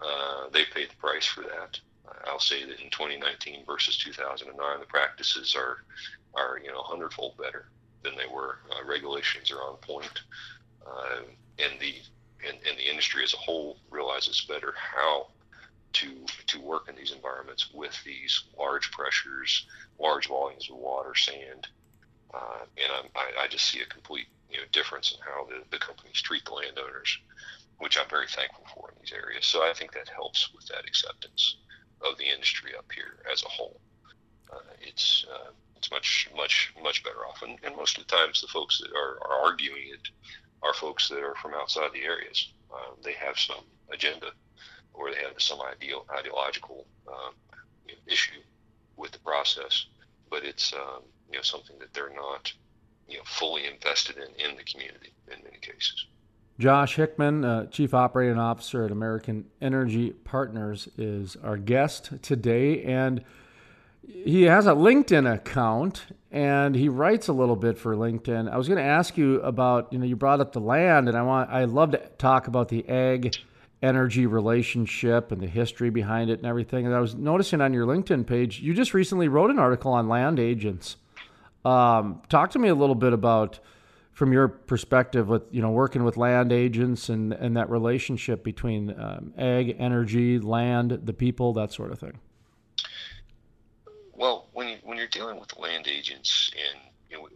Uh, 0.02 0.50
they 0.52 0.64
paid 0.66 0.90
the 0.90 0.96
price 0.96 1.26
for 1.26 1.42
that. 1.42 1.80
I'll 2.26 2.40
say 2.40 2.64
that 2.64 2.80
in 2.80 2.90
2019 2.90 3.66
versus 3.66 3.98
2009, 3.98 4.80
the 4.80 4.86
practices 4.86 5.56
are 5.56 5.78
are 6.36 6.60
you 6.64 6.72
know 6.72 6.82
hundredfold 6.82 7.38
better 7.38 7.70
than 8.04 8.16
they 8.16 8.28
were. 8.32 8.60
Uh, 8.72 8.88
regulations 8.88 9.52
are 9.52 9.62
on 9.62 9.76
point, 9.78 10.22
uh, 10.86 11.22
and 11.60 11.80
the 11.80 11.96
and, 12.48 12.58
and 12.68 12.78
the 12.78 12.90
industry 12.90 13.24
as 13.24 13.34
a 13.34 13.38
whole 13.38 13.78
realizes 13.90 14.46
better 14.48 14.74
how 14.78 15.28
to 15.94 16.26
to 16.48 16.62
work 16.62 16.90
in 16.90 16.96
these 16.96 17.12
environments 17.12 17.70
with 17.74 17.98
these 18.04 18.44
large 18.58 18.92
pressures, 18.92 19.68
large 20.00 20.28
volumes 20.28 20.70
of 20.70 20.78
water, 20.78 21.16
sand, 21.16 21.68
uh, 22.34 22.66
and 22.78 23.10
I, 23.16 23.44
I 23.44 23.48
just 23.48 23.66
see 23.66 23.82
a 23.82 23.86
complete 23.86 24.28
you 24.50 24.58
know 24.58 24.64
difference 24.72 25.12
in 25.12 25.18
how 25.22 25.46
the, 25.46 25.64
the 25.72 25.80
companies 25.80 26.22
treat 26.22 26.46
the 26.46 26.54
landowners, 26.54 27.18
which 27.80 27.98
I'm 27.98 28.10
very 28.10 28.28
thankful 28.28 28.66
for 28.74 28.90
in 28.90 28.96
these 29.02 29.14
areas. 29.14 29.46
So 29.46 29.64
I 29.64 29.74
think 29.74 29.94
that 29.94 30.10
helps 30.10 30.54
with 30.54 30.66
that 30.68 30.86
acceptance 30.86 31.58
of 32.02 32.18
the 32.18 32.26
industry 32.26 32.72
up 32.78 32.92
here 32.94 33.24
as 33.32 33.44
a 33.44 33.50
whole. 33.50 33.80
Uh, 34.52 34.60
it's 34.82 35.26
uh, 35.32 35.52
it's 35.76 35.92
much 35.92 36.30
much 36.36 36.74
much 36.82 37.04
better 37.04 37.26
off, 37.26 37.42
and, 37.42 37.58
and 37.64 37.76
most 37.76 37.98
of 37.98 38.08
the 38.08 38.16
times 38.16 38.42
the 38.42 38.48
folks 38.48 38.80
that 38.80 38.92
are, 38.92 39.20
are 39.22 39.46
arguing 39.46 39.90
it 39.94 40.10
are 40.64 40.74
folks 40.74 41.08
that 41.10 41.24
are 41.24 41.36
from 41.36 41.54
outside 41.54 41.92
the 41.94 42.04
areas. 42.04 42.52
Um, 42.74 42.98
they 43.04 43.14
have 43.14 43.38
some 43.38 43.64
agenda 43.92 44.32
or 44.98 45.12
they 45.12 45.18
have 45.18 45.34
some 45.38 45.60
ideal, 45.62 46.06
ideological 46.18 46.86
um, 47.08 47.34
you 47.88 47.94
know, 47.94 48.00
issue 48.08 48.42
with 48.96 49.12
the 49.12 49.20
process, 49.20 49.86
but 50.30 50.44
it's 50.44 50.74
um, 50.74 51.04
you 51.32 51.38
know 51.38 51.44
something 51.44 51.78
that 51.80 51.94
they're 51.94 52.14
not 52.14 52.52
you 53.08 53.18
know 53.18 53.24
fully 53.26 53.66
invested 53.66 54.18
in 54.18 54.50
in 54.50 54.58
the 54.58 54.64
community 54.64 55.14
in 55.32 55.44
many 55.44 55.58
cases. 55.58 56.08
Josh 56.60 56.96
Hickman, 56.96 57.46
uh, 57.46 57.68
Chief 57.68 57.94
Operating 57.94 58.40
Officer 58.40 58.84
at 58.84 58.92
American 58.92 59.46
Energy 59.62 60.10
Partners, 60.10 60.90
is 60.98 61.38
our 61.44 61.56
guest 61.56 62.12
today, 62.24 62.84
and 62.84 63.24
he 64.08 64.44
has 64.44 64.66
a 64.66 64.72
LinkedIn 64.72 65.32
account 65.32 66.06
and 66.32 66.76
he 66.76 66.88
writes 66.90 67.28
a 67.28 67.34
little 67.34 67.56
bit 67.56 67.78
for 67.78 67.96
LinkedIn. 67.96 68.50
I 68.50 68.58
was 68.58 68.68
going 68.68 68.78
to 68.78 68.84
ask 68.84 69.18
you 69.18 69.42
about, 69.42 69.92
you 69.92 70.00
know, 70.00 70.06
you 70.06 70.16
brought 70.16 70.40
up 70.40 70.54
the 70.54 70.62
land, 70.62 71.08
and 71.10 71.18
I 71.18 71.22
want, 71.24 71.50
I 71.50 71.66
love 71.66 71.92
to 71.92 71.98
talk 72.18 72.48
about 72.48 72.70
the 72.70 72.88
ag 72.88 73.36
energy 73.82 74.26
relationship 74.26 75.32
and 75.32 75.42
the 75.42 75.48
history 75.48 75.90
behind 75.90 76.30
it 76.30 76.40
and 76.40 76.48
everything. 76.48 76.86
And 76.86 76.96
I 76.96 77.00
was 77.00 77.16
noticing 77.16 77.62
on 77.62 77.74
your 77.74 77.86
LinkedIn 77.86 78.26
page, 78.26 78.60
you 78.60 78.74
just 78.74 78.94
recently 78.94 79.28
wrote 79.28 79.52
an 79.52 79.60
article 79.60 79.94
on 79.94 80.08
land 80.08 80.40
agents. 80.40 80.98
Um, 81.64 82.22
talk 82.30 82.52
to 82.52 82.60
me 82.60 82.70
a 82.70 82.76
little 82.76 82.96
bit 82.96 83.14
about, 83.14 83.60
from 84.14 84.32
your 84.32 84.48
perspective, 84.48 85.28
with 85.28 85.44
you 85.52 85.62
know 85.62 85.70
working 85.70 86.04
with 86.04 86.18
land 86.18 86.52
agents 86.52 87.10
and 87.10 87.34
and 87.34 87.58
that 87.58 87.70
relationship 87.70 88.44
between 88.44 88.98
um, 89.00 89.34
ag, 89.38 89.76
energy, 89.78 90.40
land, 90.40 91.00
the 91.04 91.14
people, 91.14 91.54
that 91.54 91.72
sort 91.72 91.92
of 91.92 92.00
thing. 92.00 92.18
Well, 94.14 94.48
when 94.54 94.70
you, 94.70 94.78
when 94.84 94.98
you're 94.98 95.08
dealing 95.08 95.40
with 95.40 95.56
land 95.58 95.88
agents, 95.88 96.52
and 96.56 96.82
you 97.12 97.18
know, 97.18 97.28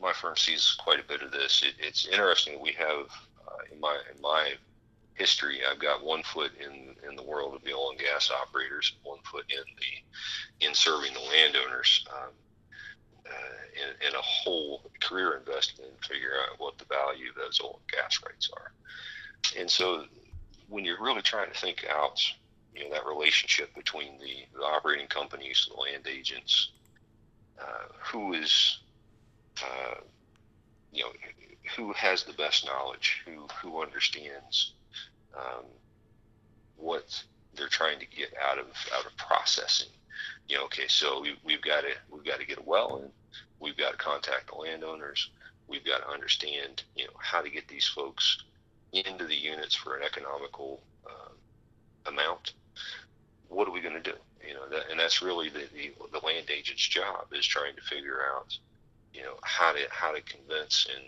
my 0.00 0.12
firm 0.12 0.36
sees 0.36 0.76
quite 0.78 1.00
a 1.00 1.04
bit 1.04 1.22
of 1.22 1.32
this. 1.32 1.64
It, 1.66 1.74
it's 1.78 2.06
interesting. 2.06 2.60
We 2.60 2.72
have 2.72 3.06
uh, 3.48 3.72
in 3.72 3.80
my 3.80 3.98
in 4.14 4.20
my 4.20 4.52
history, 5.14 5.60
I've 5.70 5.78
got 5.80 6.04
one 6.04 6.22
foot 6.22 6.52
in 6.60 6.94
in 7.08 7.16
the 7.16 7.22
world 7.22 7.54
of 7.54 7.62
the 7.64 7.72
oil 7.72 7.90
and 7.90 7.98
gas 7.98 8.30
operators, 8.30 8.96
one 9.02 9.20
foot 9.30 9.44
in 9.48 9.64
the 9.78 10.66
in 10.66 10.74
serving 10.74 11.12
the 11.14 11.20
landowners. 11.20 12.06
Um, 12.12 12.30
uh, 13.26 13.64
in, 13.72 14.08
in 14.08 14.14
a 14.14 14.20
whole 14.20 14.82
career 15.00 15.38
investment 15.38 15.90
and 15.90 16.04
figure 16.04 16.32
out 16.42 16.60
what 16.60 16.76
the 16.76 16.84
value 16.84 17.30
of 17.30 17.36
those 17.36 17.58
oil 17.64 17.80
and 17.80 17.90
gas 17.90 18.20
rights 18.22 18.50
are. 18.54 18.70
And 19.58 19.70
so, 19.70 20.04
when 20.68 20.84
you're 20.84 21.02
really 21.02 21.22
trying 21.22 21.50
to 21.50 21.58
think 21.58 21.86
out 21.90 22.20
you 22.74 22.84
know 22.84 22.90
that 22.90 23.06
relationship 23.06 23.74
between 23.74 24.18
the, 24.18 24.58
the 24.58 24.64
operating 24.64 25.06
companies, 25.06 25.68
the 25.72 25.80
land 25.80 26.06
agents, 26.06 26.70
uh, 27.60 27.86
who 27.98 28.34
is, 28.34 28.80
uh, 29.62 29.94
you 30.92 31.04
know, 31.04 31.10
who 31.76 31.92
has 31.92 32.24
the 32.24 32.32
best 32.32 32.66
knowledge, 32.66 33.22
who 33.24 33.46
who 33.62 33.82
understands 33.82 34.74
um, 35.36 35.64
what 36.76 37.22
they're 37.56 37.68
trying 37.68 37.98
to 38.00 38.06
get 38.06 38.32
out 38.42 38.58
of 38.58 38.66
out 38.96 39.06
of 39.06 39.16
processing. 39.16 39.88
You 40.48 40.58
know, 40.58 40.64
okay, 40.64 40.88
so 40.88 41.20
we, 41.20 41.36
we've 41.44 41.62
got 41.62 41.82
to 41.82 41.92
we've 42.10 42.24
got 42.24 42.40
to 42.40 42.46
get 42.46 42.58
a 42.58 42.62
well 42.62 42.98
in. 42.98 43.10
We've 43.60 43.76
got 43.76 43.92
to 43.92 43.96
contact 43.96 44.48
the 44.48 44.56
landowners. 44.56 45.30
We've 45.66 45.84
got 45.84 45.98
to 45.98 46.08
understand, 46.08 46.82
you 46.94 47.04
know, 47.04 47.12
how 47.18 47.40
to 47.40 47.50
get 47.50 47.66
these 47.68 47.86
folks 47.86 48.42
into 48.92 49.26
the 49.26 49.34
units 49.34 49.74
for 49.74 49.96
an 49.96 50.02
economical 50.04 50.82
uh, 51.06 52.10
amount. 52.10 52.52
What 53.48 53.66
are 53.66 53.72
we 53.72 53.80
going 53.80 53.94
to 53.94 54.02
do? 54.02 54.16
You 54.46 54.54
know, 54.54 54.68
that, 54.68 54.90
and 54.90 55.00
that's 55.00 55.22
really 55.22 55.48
the, 55.48 55.66
the 55.72 55.92
the 56.12 56.24
land 56.24 56.50
agent's 56.50 56.86
job 56.86 57.26
is 57.32 57.46
trying 57.46 57.74
to 57.76 57.82
figure 57.82 58.20
out, 58.34 58.56
you 59.14 59.22
know, 59.22 59.36
how 59.42 59.72
to 59.72 59.80
how 59.90 60.12
to 60.12 60.20
convince 60.22 60.86
and 60.94 61.04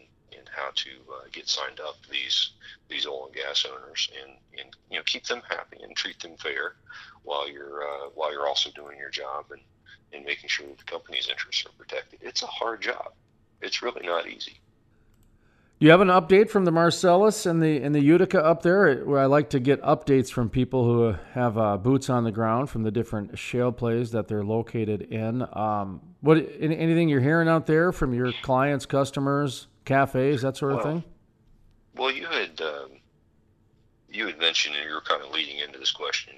and 0.47 0.55
how 0.55 0.71
to 0.75 0.91
uh, 1.13 1.25
get 1.33 1.49
signed 1.49 1.81
up 1.81 1.97
these 2.11 2.53
these 2.89 3.07
oil 3.07 3.27
and 3.27 3.35
gas 3.35 3.67
owners 3.67 4.11
and, 4.23 4.33
and 4.59 4.77
you 4.91 4.97
know 4.97 5.03
keep 5.05 5.25
them 5.27 5.43
happy 5.49 5.79
and 5.83 5.97
treat 5.97 6.21
them 6.21 6.37
fair 6.39 6.77
while 7.25 7.49
you're 7.49 7.83
uh, 7.83 8.09
while 8.15 8.33
you're 8.33 8.47
also 8.47 8.71
doing 8.71 8.99
your 8.99 9.11
job 9.11 9.47
and 9.51 9.61
and 10.13 10.25
making 10.25 10.49
sure 10.49 10.67
that 10.67 10.79
the 10.79 10.85
company's 10.85 11.29
interests 11.29 11.65
are 11.67 11.73
protected. 11.77 12.21
It's 12.23 12.43
a 12.43 12.47
hard 12.47 12.81
job. 12.81 13.13
It's 13.61 13.83
really 13.83 14.07
not 14.07 14.29
easy. 14.29 14.61
You 15.79 15.91
have 15.91 16.01
an 16.01 16.09
update 16.09 16.49
from 16.49 16.65
the 16.65 16.71
Marcellus 16.71 17.45
and 17.45 17.63
the 17.63 17.83
and 17.83 17.95
the 17.95 18.01
Utica 18.01 18.43
up 18.43 18.63
there? 18.63 19.05
Where 19.05 19.21
I 19.21 19.27
like 19.27 19.51
to 19.51 19.61
get 19.61 19.83
updates 19.83 20.31
from 20.31 20.49
people 20.49 20.85
who 20.85 21.17
have 21.33 21.59
uh, 21.59 21.77
boots 21.77 22.09
on 22.09 22.25
the 22.25 22.33
ground 22.33 22.71
from 22.71 22.83
the 22.83 22.91
different 22.91 23.39
shale 23.39 23.73
plays 23.73 24.13
that 24.13 24.27
they're 24.27 24.45
located 24.45 25.03
in. 25.03 25.47
Um, 25.53 26.01
what 26.23 26.39
anything 26.59 27.11
you're 27.11 27.21
hearing 27.21 27.47
out 27.47 27.67
there 27.67 27.93
from 27.93 28.15
your 28.15 28.33
clients, 28.41 28.87
customers, 28.87 29.67
cafes, 29.87 30.43
that 30.43 30.57
sort 30.57 30.73
of 30.73 30.79
well, 30.79 30.87
thing? 30.87 31.05
Well, 31.95 32.11
you 32.13 32.27
had 32.27 32.61
um, 32.61 32.91
you 34.09 34.27
had 34.27 34.39
mentioned, 34.39 34.77
and 34.77 34.87
you 34.87 34.95
were 34.95 35.01
kind 35.01 35.23
of 35.23 35.31
leading 35.31 35.59
into 35.59 35.79
this 35.79 35.93
question 35.93 36.35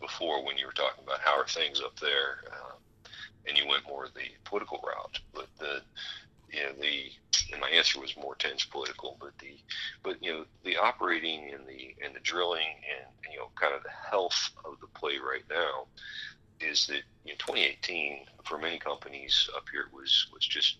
before 0.00 0.44
when 0.44 0.58
you 0.58 0.66
were 0.66 0.72
talking 0.72 1.02
about 1.04 1.20
how 1.20 1.38
are 1.38 1.46
things 1.46 1.80
up 1.80 1.98
there, 2.00 2.44
uh, 2.50 2.74
and 3.48 3.56
you 3.56 3.66
went 3.66 3.86
more 3.86 4.08
the 4.14 4.28
political 4.44 4.84
route. 4.86 5.20
But 5.32 5.46
the 5.58 5.80
you 6.52 6.62
know 6.62 6.72
the 6.80 7.10
and 7.52 7.60
my 7.60 7.70
answer 7.70 8.00
was 8.00 8.16
more 8.16 8.34
tense 8.34 8.64
political, 8.64 9.16
but 9.20 9.38
the 9.38 9.56
but 10.02 10.22
you 10.22 10.32
know 10.32 10.44
the 10.64 10.76
operating 10.76 11.52
and 11.54 11.66
the 11.66 11.94
and 12.04 12.14
the 12.14 12.20
drilling 12.20 12.60
and 12.98 13.06
you 13.30 13.38
know 13.38 13.50
kind 13.54 13.74
of 13.74 13.82
the 13.82 14.10
health 14.10 14.50
of 14.64 14.78
the 14.80 14.86
play 14.88 15.18
right 15.18 15.44
now 15.48 15.86
is 16.60 16.86
that 16.86 17.02
in 17.24 17.36
2018 17.38 18.26
for 18.44 18.58
many 18.58 18.78
companies 18.78 19.48
up 19.56 19.64
here 19.70 19.86
was 19.92 20.28
was 20.32 20.46
just 20.46 20.78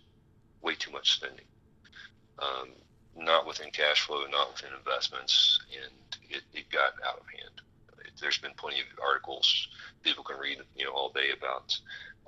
way 0.62 0.74
too 0.74 0.92
much 0.92 1.12
spending, 1.12 1.44
um, 2.42 2.68
not 3.16 3.46
within 3.46 3.70
cash 3.70 4.00
flow, 4.02 4.24
not 4.30 4.52
within 4.54 4.70
investments, 4.76 5.60
and 5.72 5.92
it, 6.30 6.42
it 6.52 6.70
got 6.70 6.94
out 7.06 7.20
of 7.20 7.26
hand. 7.26 7.60
There's 8.20 8.38
been 8.38 8.54
plenty 8.56 8.80
of 8.80 8.86
articles 9.02 9.68
people 10.02 10.24
can 10.24 10.38
read 10.38 10.58
you 10.76 10.84
know 10.84 10.92
all 10.92 11.10
day 11.10 11.30
about 11.36 11.78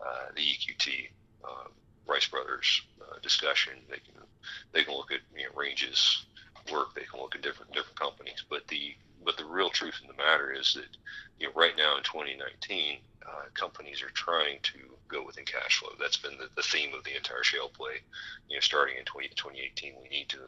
uh, 0.04 0.26
the 0.34 0.42
EQT. 0.42 1.08
Um, 1.44 1.72
Rice 2.06 2.28
Brothers 2.28 2.82
uh, 3.00 3.18
discussion. 3.22 3.74
They 3.88 3.96
can 3.96 4.14
they 4.72 4.84
can 4.84 4.94
look 4.94 5.10
at 5.10 5.20
you 5.36 5.44
know, 5.44 5.50
Range's 5.54 6.24
work. 6.70 6.94
They 6.94 7.04
can 7.10 7.20
look 7.20 7.34
at 7.34 7.42
different 7.42 7.72
different 7.72 7.98
companies. 7.98 8.44
But 8.48 8.66
the 8.68 8.94
but 9.24 9.36
the 9.36 9.44
real 9.44 9.70
truth 9.70 9.98
in 10.02 10.08
the 10.08 10.22
matter 10.22 10.52
is 10.52 10.74
that 10.74 10.96
you 11.38 11.46
know 11.46 11.52
right 11.54 11.76
now 11.76 11.96
in 11.96 12.02
2019, 12.02 12.98
uh, 13.26 13.44
companies 13.54 14.02
are 14.02 14.10
trying 14.10 14.58
to 14.62 14.78
go 15.08 15.24
within 15.24 15.44
cash 15.44 15.78
flow. 15.78 15.90
That's 15.98 16.16
been 16.16 16.36
the, 16.38 16.48
the 16.56 16.62
theme 16.62 16.90
of 16.96 17.04
the 17.04 17.16
entire 17.16 17.42
shale 17.42 17.68
play. 17.68 18.02
You 18.48 18.56
know, 18.56 18.60
starting 18.60 18.96
in 18.98 19.04
20, 19.04 19.28
2018, 19.28 19.94
we 20.02 20.08
need 20.08 20.28
to 20.30 20.38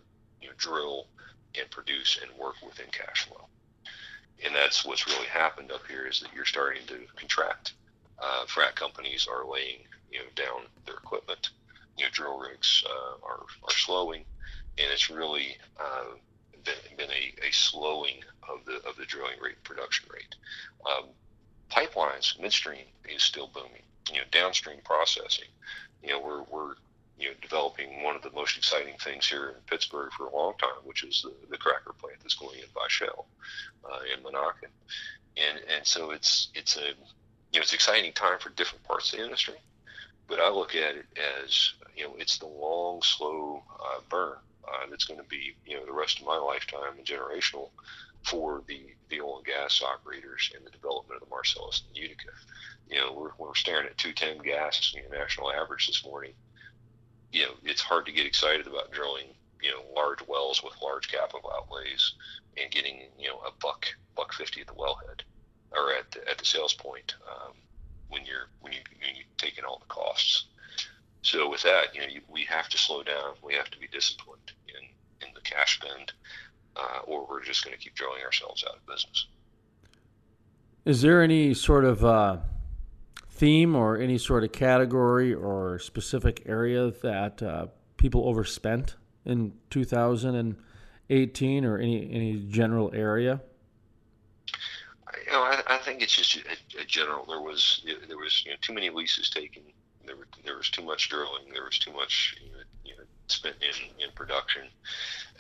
you 0.41 0.49
know 0.49 0.55
drill 0.57 1.07
and 1.59 1.71
produce 1.71 2.19
and 2.23 2.39
work 2.39 2.57
within 2.65 2.87
cash 2.93 3.27
flow. 3.27 3.49
And 4.45 4.55
that's 4.55 4.85
what's 4.85 5.07
really 5.07 5.27
happened 5.27 5.73
up 5.73 5.87
here 5.89 6.07
is 6.07 6.21
that 6.21 6.35
you're 6.35 6.45
starting 6.45 6.87
to 6.89 6.99
contract. 7.17 7.73
Uh, 8.19 8.45
frac 8.47 8.75
companies 8.75 9.27
are 9.31 9.51
laying 9.51 9.81
you 10.11 10.19
know 10.19 10.27
down 10.35 10.67
their 10.85 10.97
equipment. 10.97 11.51
You 11.97 12.05
know, 12.05 12.11
drill 12.13 12.39
rigs 12.39 12.85
uh, 12.87 13.27
are 13.27 13.45
are 13.65 13.77
slowing, 13.77 14.25
and 14.79 14.89
it's 14.93 15.11
really 15.11 15.57
uh, 15.81 16.17
been, 16.67 16.97
been 16.97 17.11
a, 17.11 17.47
a 17.47 17.53
slowing 17.53 18.23
of 18.49 18.65
the 18.65 18.77
of 18.89 18.97
the 18.97 19.07
drilling 19.07 19.39
rate, 19.41 19.63
production 19.65 20.09
rate. 20.13 20.35
Um, 20.87 21.07
pipelines, 21.71 22.39
midstream 22.41 22.85
is 23.09 23.23
still 23.23 23.49
booming. 23.49 23.83
You 24.13 24.19
know, 24.19 24.27
downstream 24.31 24.79
processing. 24.85 25.49
You 26.03 26.11
know, 26.11 26.21
we're 26.21 26.43
we're 26.43 26.75
you 27.19 27.29
know 27.29 27.35
developing 27.41 28.03
one 28.03 28.17
of 28.17 28.23
the 28.23 28.31
most 28.33 28.57
exciting 28.57 28.95
things 29.01 29.27
here 29.27 29.49
in 29.49 29.55
Pittsburgh 29.67 30.13
for 30.13 30.27
a 30.27 30.35
long 30.35 30.55
time, 30.59 30.83
which 30.85 31.05
is 31.05 31.23
the, 31.23 31.33
the 31.51 31.59
cracker 31.59 31.95
plant 31.99 32.19
that's 32.23 32.35
going 32.35 32.59
in 32.59 32.67
by 32.75 32.87
Shell 32.89 33.27
uh, 33.85 34.01
in 34.13 34.23
Monaca. 34.23 34.69
And 35.37 35.61
and 35.75 35.87
so 35.87 36.11
it's 36.11 36.51
it's 36.55 36.77
a 36.77 36.89
you 36.89 37.61
know 37.61 37.63
it's 37.63 37.73
an 37.73 37.77
exciting 37.77 38.13
time 38.13 38.39
for 38.39 38.51
different 38.51 38.85
parts 38.85 39.13
of 39.13 39.19
the 39.19 39.25
industry 39.25 39.57
but 40.29 40.41
I 40.41 40.51
look 40.51 40.75
at 40.75 40.97
it 40.97 41.07
as 41.45 41.73
you 41.97 42.05
know 42.05 42.15
it's 42.19 42.39
the 42.39 42.47
long, 42.47 43.03
slow 43.03 43.63
uh, 43.81 44.01
burn 44.09 44.37
uh, 44.69 44.87
that's 44.91 45.05
going 45.05 45.21
to 45.21 45.29
be 45.29 45.55
you 45.67 45.77
know 45.77 45.87
the 45.87 45.93
rest 45.93 46.21
of 46.21 46.27
my 46.27 46.37
lifetime 46.37 46.97
and 46.97 47.07
generational 47.07 47.71
for 48.23 48.63
the 48.67 48.81
the 49.09 49.21
oil 49.21 49.39
and 49.39 49.47
gas 49.47 49.83
operators 49.83 50.51
and 50.57 50.65
the 50.67 50.71
development 50.71 51.21
of 51.21 51.29
the 51.29 51.35
Marcellus 51.35 51.83
and 51.89 51.97
Utica. 51.97 52.31
You 52.89 52.99
know 52.99 53.13
we're, 53.13 53.31
we're 53.39 53.55
staring 53.55 53.87
at 53.87 53.99
210 53.99 54.45
gas 54.45 54.95
you 54.95 55.03
know, 55.03 55.19
national 55.19 55.53
average 55.53 55.87
this 55.87 56.05
morning. 56.05 56.33
You 57.33 57.43
know 57.43 57.53
it's 57.65 57.83
hard 57.83 58.07
to 58.07 58.13
get 58.13 58.27
excited 58.27 58.67
about 58.67 58.93
drilling 58.93 59.27
you 59.63 59.71
know 59.71 59.83
large 59.95 60.21
wells 60.27 60.63
with 60.63 60.75
large 60.83 61.09
capital 61.09 61.51
outlays 61.55 62.15
and 62.57 62.71
getting 62.71 63.03
you 63.19 63.29
know 63.29 63.39
a 63.47 63.51
buck 63.61 63.87
buck 64.17 64.33
fifty 64.33 64.61
at 64.61 64.67
the 64.67 64.75
wellhead 64.75 65.23
or 65.73 65.93
at 65.93 66.11
the, 66.13 66.29
at 66.29 66.39
the 66.39 66.45
sales 66.45 66.75
point. 66.75 67.15
Um, 67.29 67.53
when 68.09 68.25
you're 68.25 68.49
when 68.61 68.73
you 68.73 68.81
when 69.01 69.15
you 69.15 69.25
take 69.39 69.59
in 69.59 69.65
all 69.65 69.79
the 69.79 69.87
costs. 69.87 70.47
So 71.23 71.51
with 71.51 71.63
that, 71.63 71.95
you 71.95 72.01
know, 72.01 72.07
you, 72.07 72.21
we 72.29 72.45
have 72.45 72.69
to 72.69 72.79
slow 72.79 73.03
down. 73.03 73.35
We 73.43 73.55
have 73.55 73.71
to 73.71 73.79
be 73.79 73.89
disciplined 73.89 74.39
in 74.39 74.47
in 74.47 74.53
the 74.53 74.56
cash 75.49 75.81
spend, 75.81 76.13
uh, 76.77 77.01
or 77.07 77.27
we're 77.29 77.43
just 77.43 77.65
going 77.65 77.77
to 77.77 77.83
keep 77.83 77.95
drilling 77.95 78.23
ourselves 78.23 78.65
out 78.69 78.77
of 78.77 78.87
business. 78.87 79.27
Is 80.85 81.03
there 81.03 81.23
any 81.23 81.55
sort 81.55 81.85
of 81.85 82.05
uh, 82.05 82.39
theme 83.31 83.75
or 83.75 83.97
any 83.99 84.19
sort 84.19 84.45
of 84.45 84.53
category 84.53 85.35
or 85.35 85.79
specific 85.79 86.43
area 86.47 86.91
that 87.03 87.43
uh, 87.43 87.67
people 87.97 88.29
overspent 88.29 88.97
in 89.25 89.53
2018, 89.71 91.65
or 91.65 91.79
any 91.79 92.11
any 92.13 92.47
general 92.49 92.91
area? 92.95 93.41
you 95.27 95.33
know, 95.33 95.43
I, 95.43 95.63
I 95.67 95.79
think 95.79 96.03
it's 96.03 96.15
just 96.15 96.37
a, 96.37 96.81
a, 96.81 96.85
general. 96.85 97.25
There 97.27 97.41
was 97.41 97.85
there 98.09 98.17
was 98.17 98.45
you 98.45 98.53
know 98.53 98.57
too 98.61 98.73
many 98.73 98.91
leases 98.91 99.31
taken. 99.31 99.63
There 100.05 100.17
were, 100.17 100.29
there 100.45 100.57
was 100.57 100.71
too 100.71 100.83
much 100.83 101.09
drilling. 101.09 101.53
There 101.53 101.65
was 101.65 101.79
too 101.79 101.93
much 101.93 102.37
you 102.41 102.51
know, 102.53 102.56
you 102.56 102.56
know 102.56 102.56
spent 102.56 102.56
in, 103.45 104.05
in 104.05 104.11
production 104.15 104.63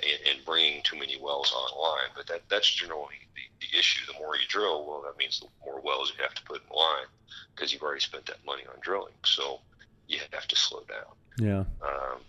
and, 0.03 0.37
and 0.37 0.45
bringing 0.45 0.83
too 0.83 0.99
many 0.99 1.19
wells 1.21 1.53
online. 1.53 2.11
But 2.15 2.27
that 2.29 2.43
that's 2.49 2.71
generally 2.71 3.17
the, 3.35 3.67
the 3.67 3.79
issue. 3.79 4.11
The 4.11 4.19
more 4.19 4.37
you 4.37 4.47
drill, 4.49 4.87
well, 4.87 5.03
that 5.03 5.17
means 5.19 5.41
the 5.41 5.49
more 5.65 5.81
wells 5.81 6.13
you 6.17 6.23
have 6.23 6.35
to 6.35 6.43
put 6.43 6.63
in 6.63 6.77
line 6.77 7.07
because 7.55 7.73
you've 7.73 7.83
already 7.83 8.01
spent 8.01 8.27
that 8.27 8.45
money 8.45 8.63
on 8.69 8.81
drilling. 8.81 9.15
So 9.25 9.61
you 10.09 10.19
have 10.33 10.47
to 10.49 10.57
slow 10.57 10.83
down. 10.89 11.15
Yeah. 11.39 11.65
Um, 11.87 12.21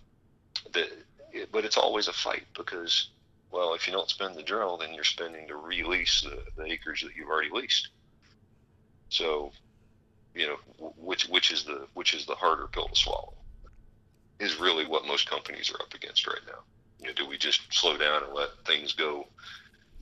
the, 0.73 0.87
it, 1.31 1.51
but 1.51 1.65
it's 1.65 1.77
always 1.77 2.07
a 2.07 2.13
fight 2.13 2.45
because 2.55 3.09
well, 3.51 3.73
if 3.73 3.87
you 3.87 3.93
don't 3.93 4.09
spend 4.09 4.35
the 4.35 4.43
drill, 4.43 4.77
then 4.77 4.93
you're 4.93 5.03
spending 5.03 5.47
to 5.47 5.55
release 5.55 6.21
the, 6.21 6.43
the 6.61 6.69
acres 6.69 7.01
that 7.01 7.15
you've 7.15 7.29
already 7.29 7.49
leased. 7.51 7.89
So, 9.09 9.51
you 10.35 10.47
know, 10.47 10.91
which 10.97 11.27
which 11.29 11.51
is 11.51 11.63
the 11.63 11.87
which 11.93 12.13
is 12.13 12.25
the 12.25 12.35
harder 12.35 12.67
pill 12.67 12.89
to 12.89 12.95
swallow 12.95 13.33
is 14.39 14.59
really 14.59 14.85
what 14.85 15.05
most 15.05 15.29
companies 15.29 15.71
are 15.71 15.81
up 15.81 15.93
against 15.93 16.27
right 16.27 16.45
now. 16.45 16.59
You 16.99 17.07
know, 17.07 17.13
do 17.13 17.27
we 17.27 17.37
just 17.37 17.61
slow 17.73 17.97
down 17.97 18.23
and 18.23 18.33
let 18.33 18.49
things 18.65 18.93
go 18.93 19.27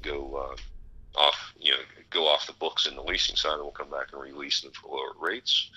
go 0.02 0.36
uh, 0.36 1.19
off, 1.19 1.54
you 1.60 1.71
know, 1.71 1.78
go 2.10 2.28
off 2.28 2.48
the 2.48 2.54
books 2.54 2.88
in 2.88 2.95
the 2.95 3.02
leasing 3.02 3.36
side, 3.36 3.54
and 3.54 3.62
we'll 3.62 3.71
come 3.71 3.89
back 3.89 4.08
and 4.13 4.21
release 4.21 4.62
them 4.62 4.71
for 4.71 4.95
lower 4.95 5.13
rates, 5.19 5.69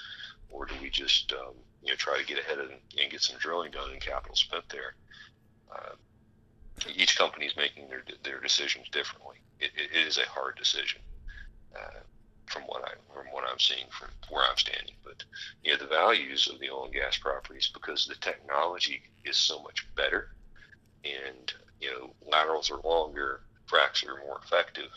or 0.50 0.66
do 0.66 0.74
we 0.82 0.90
just 0.90 1.32
um, 1.32 1.54
you 1.82 1.90
know 1.90 1.96
try 1.96 2.18
to 2.18 2.26
get 2.26 2.38
ahead 2.38 2.58
of 2.58 2.70
and 2.70 3.10
get 3.10 3.22
some 3.22 3.38
drilling 3.38 3.70
done 3.70 3.90
and 3.90 4.00
capital 4.00 4.36
spent 4.36 4.68
there? 4.68 4.94
Uh, 5.72 5.94
each 6.94 7.18
company 7.18 7.46
is 7.46 7.56
making 7.56 7.88
their 7.88 8.02
their 8.22 8.40
decisions 8.40 8.88
differently. 8.90 9.36
it, 9.60 9.70
it 9.76 10.06
is 10.06 10.18
a 10.18 10.28
hard 10.28 10.56
decision 10.56 11.00
uh, 11.74 12.00
from 12.46 12.62
what 12.62 12.84
I 12.84 12.92
I'm 13.58 13.76
seeing 13.76 13.90
from 13.90 14.08
where 14.30 14.44
I'm 14.44 14.56
standing. 14.56 14.94
But 15.04 15.24
you 15.64 15.72
know 15.72 15.78
the 15.78 15.86
values 15.86 16.46
of 16.46 16.60
the 16.60 16.70
oil 16.70 16.84
and 16.84 16.94
gas 16.94 17.18
properties 17.18 17.70
because 17.74 18.06
the 18.06 18.14
technology 18.14 19.02
is 19.24 19.36
so 19.36 19.60
much 19.62 19.84
better, 19.96 20.28
and 21.04 21.52
you 21.80 21.90
know 21.90 22.14
laterals 22.30 22.70
are 22.70 22.80
longer, 22.88 23.40
fracs 23.68 24.06
are 24.06 24.24
more 24.24 24.38
effective. 24.44 24.90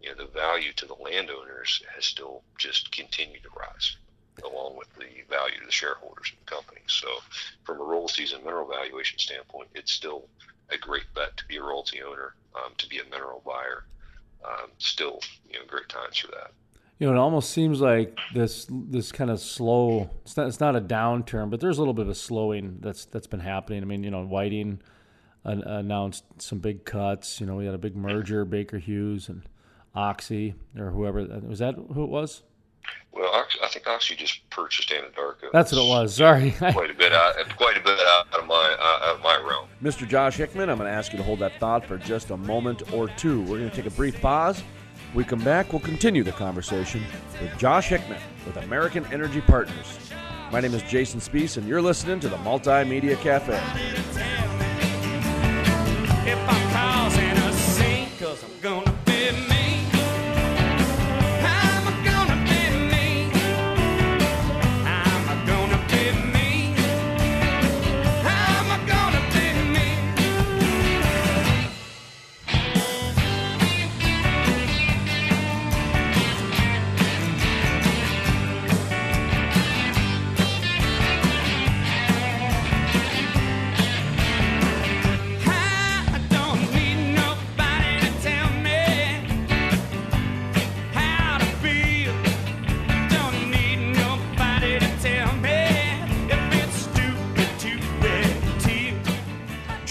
You 0.00 0.10
know 0.10 0.24
the 0.24 0.32
value 0.32 0.72
to 0.72 0.86
the 0.86 0.94
landowners 0.94 1.82
has 1.94 2.04
still 2.04 2.42
just 2.58 2.90
continued 2.90 3.44
to 3.44 3.50
rise 3.56 3.96
along 4.42 4.76
with 4.76 4.92
the 4.94 5.22
value 5.28 5.60
to 5.60 5.66
the 5.66 5.70
shareholders 5.70 6.32
of 6.32 6.38
the 6.44 6.50
company. 6.50 6.80
So, 6.88 7.06
from 7.62 7.80
a 7.80 7.84
royalties 7.84 8.32
and 8.32 8.42
mineral 8.42 8.68
valuation 8.68 9.20
standpoint, 9.20 9.68
it's 9.74 9.92
still 9.92 10.26
a 10.70 10.78
great 10.78 11.06
bet 11.14 11.36
to 11.36 11.44
be 11.46 11.58
a 11.58 11.62
royalty 11.62 12.02
owner, 12.02 12.34
um, 12.56 12.72
to 12.78 12.88
be 12.88 12.98
a 12.98 13.04
mineral 13.04 13.42
buyer. 13.46 13.84
Um, 14.44 14.70
still, 14.78 15.20
you 15.46 15.60
know, 15.60 15.66
great 15.66 15.88
times 15.88 16.16
for 16.16 16.28
that. 16.28 16.50
You 17.00 17.06
know, 17.06 17.14
it 17.14 17.18
almost 17.18 17.50
seems 17.50 17.80
like 17.80 18.16
this 18.34 18.66
this 18.68 19.10
kind 19.10 19.30
of 19.30 19.40
slow. 19.40 20.10
It's 20.22 20.36
not, 20.36 20.46
it's 20.46 20.60
not 20.60 20.76
a 20.76 20.80
downturn, 20.82 21.48
but 21.50 21.58
there's 21.58 21.78
a 21.78 21.80
little 21.80 21.94
bit 21.94 22.02
of 22.02 22.10
a 22.10 22.14
slowing 22.14 22.76
that's 22.80 23.06
that's 23.06 23.26
been 23.26 23.40
happening. 23.40 23.82
I 23.82 23.86
mean, 23.86 24.04
you 24.04 24.10
know, 24.10 24.22
Whiting 24.22 24.82
uh, 25.46 25.56
announced 25.64 26.24
some 26.36 26.58
big 26.58 26.84
cuts. 26.84 27.40
You 27.40 27.46
know, 27.46 27.56
we 27.56 27.64
had 27.64 27.74
a 27.74 27.78
big 27.78 27.96
merger, 27.96 28.44
Baker 28.44 28.76
Hughes 28.76 29.30
and 29.30 29.42
Oxy 29.94 30.54
or 30.78 30.90
whoever 30.90 31.24
was 31.42 31.60
that 31.60 31.74
who 31.74 32.04
it 32.04 32.10
was. 32.10 32.42
Well, 33.12 33.30
I 33.62 33.68
think 33.68 33.86
Oxy 33.86 34.14
just 34.14 34.48
purchased 34.50 34.90
Anadarko. 34.90 35.52
That's 35.52 35.72
what 35.72 35.82
it 35.82 35.88
was. 35.88 36.14
Sorry, 36.14 36.50
quite 36.50 36.90
a 36.90 36.94
bit 36.94 37.12
out, 37.12 37.34
quite 37.56 37.78
a 37.78 37.80
bit 37.80 37.98
out 37.98 38.26
of 38.38 38.46
my 38.46 38.76
uh, 38.78 39.08
out 39.08 39.16
of 39.16 39.22
my 39.22 39.36
realm. 39.48 39.68
Mr. 39.82 40.06
Josh 40.06 40.36
Hickman, 40.36 40.68
I'm 40.68 40.76
going 40.76 40.90
to 40.90 40.94
ask 40.94 41.12
you 41.12 41.18
to 41.18 41.24
hold 41.24 41.38
that 41.38 41.58
thought 41.58 41.86
for 41.86 41.96
just 41.96 42.28
a 42.28 42.36
moment 42.36 42.92
or 42.92 43.08
two. 43.08 43.40
We're 43.42 43.58
going 43.58 43.70
to 43.70 43.76
take 43.76 43.86
a 43.86 43.96
brief 43.96 44.20
pause 44.20 44.62
we 45.14 45.24
come 45.24 45.42
back, 45.42 45.72
we'll 45.72 45.80
continue 45.80 46.22
the 46.22 46.32
conversation 46.32 47.02
with 47.40 47.56
Josh 47.58 47.88
Hickman 47.88 48.20
with 48.46 48.56
American 48.58 49.04
Energy 49.12 49.40
Partners. 49.40 49.98
My 50.52 50.60
name 50.60 50.74
is 50.74 50.82
Jason 50.82 51.20
Spiess, 51.20 51.56
and 51.56 51.66
you're 51.66 51.82
listening 51.82 52.20
to 52.20 52.28
the 52.28 52.36
Multimedia 52.38 53.16
Cafe. 53.20 54.39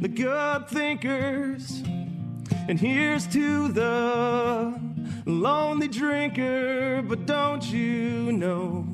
the 0.00 0.08
good 0.08 0.68
thinkers. 0.68 1.82
And 2.68 2.78
here's 2.78 3.26
to 3.28 3.68
the 3.68 4.80
lonely 5.26 5.88
drinker, 5.88 7.02
but 7.02 7.26
don't 7.26 7.64
you 7.64 8.32
know? 8.32 8.86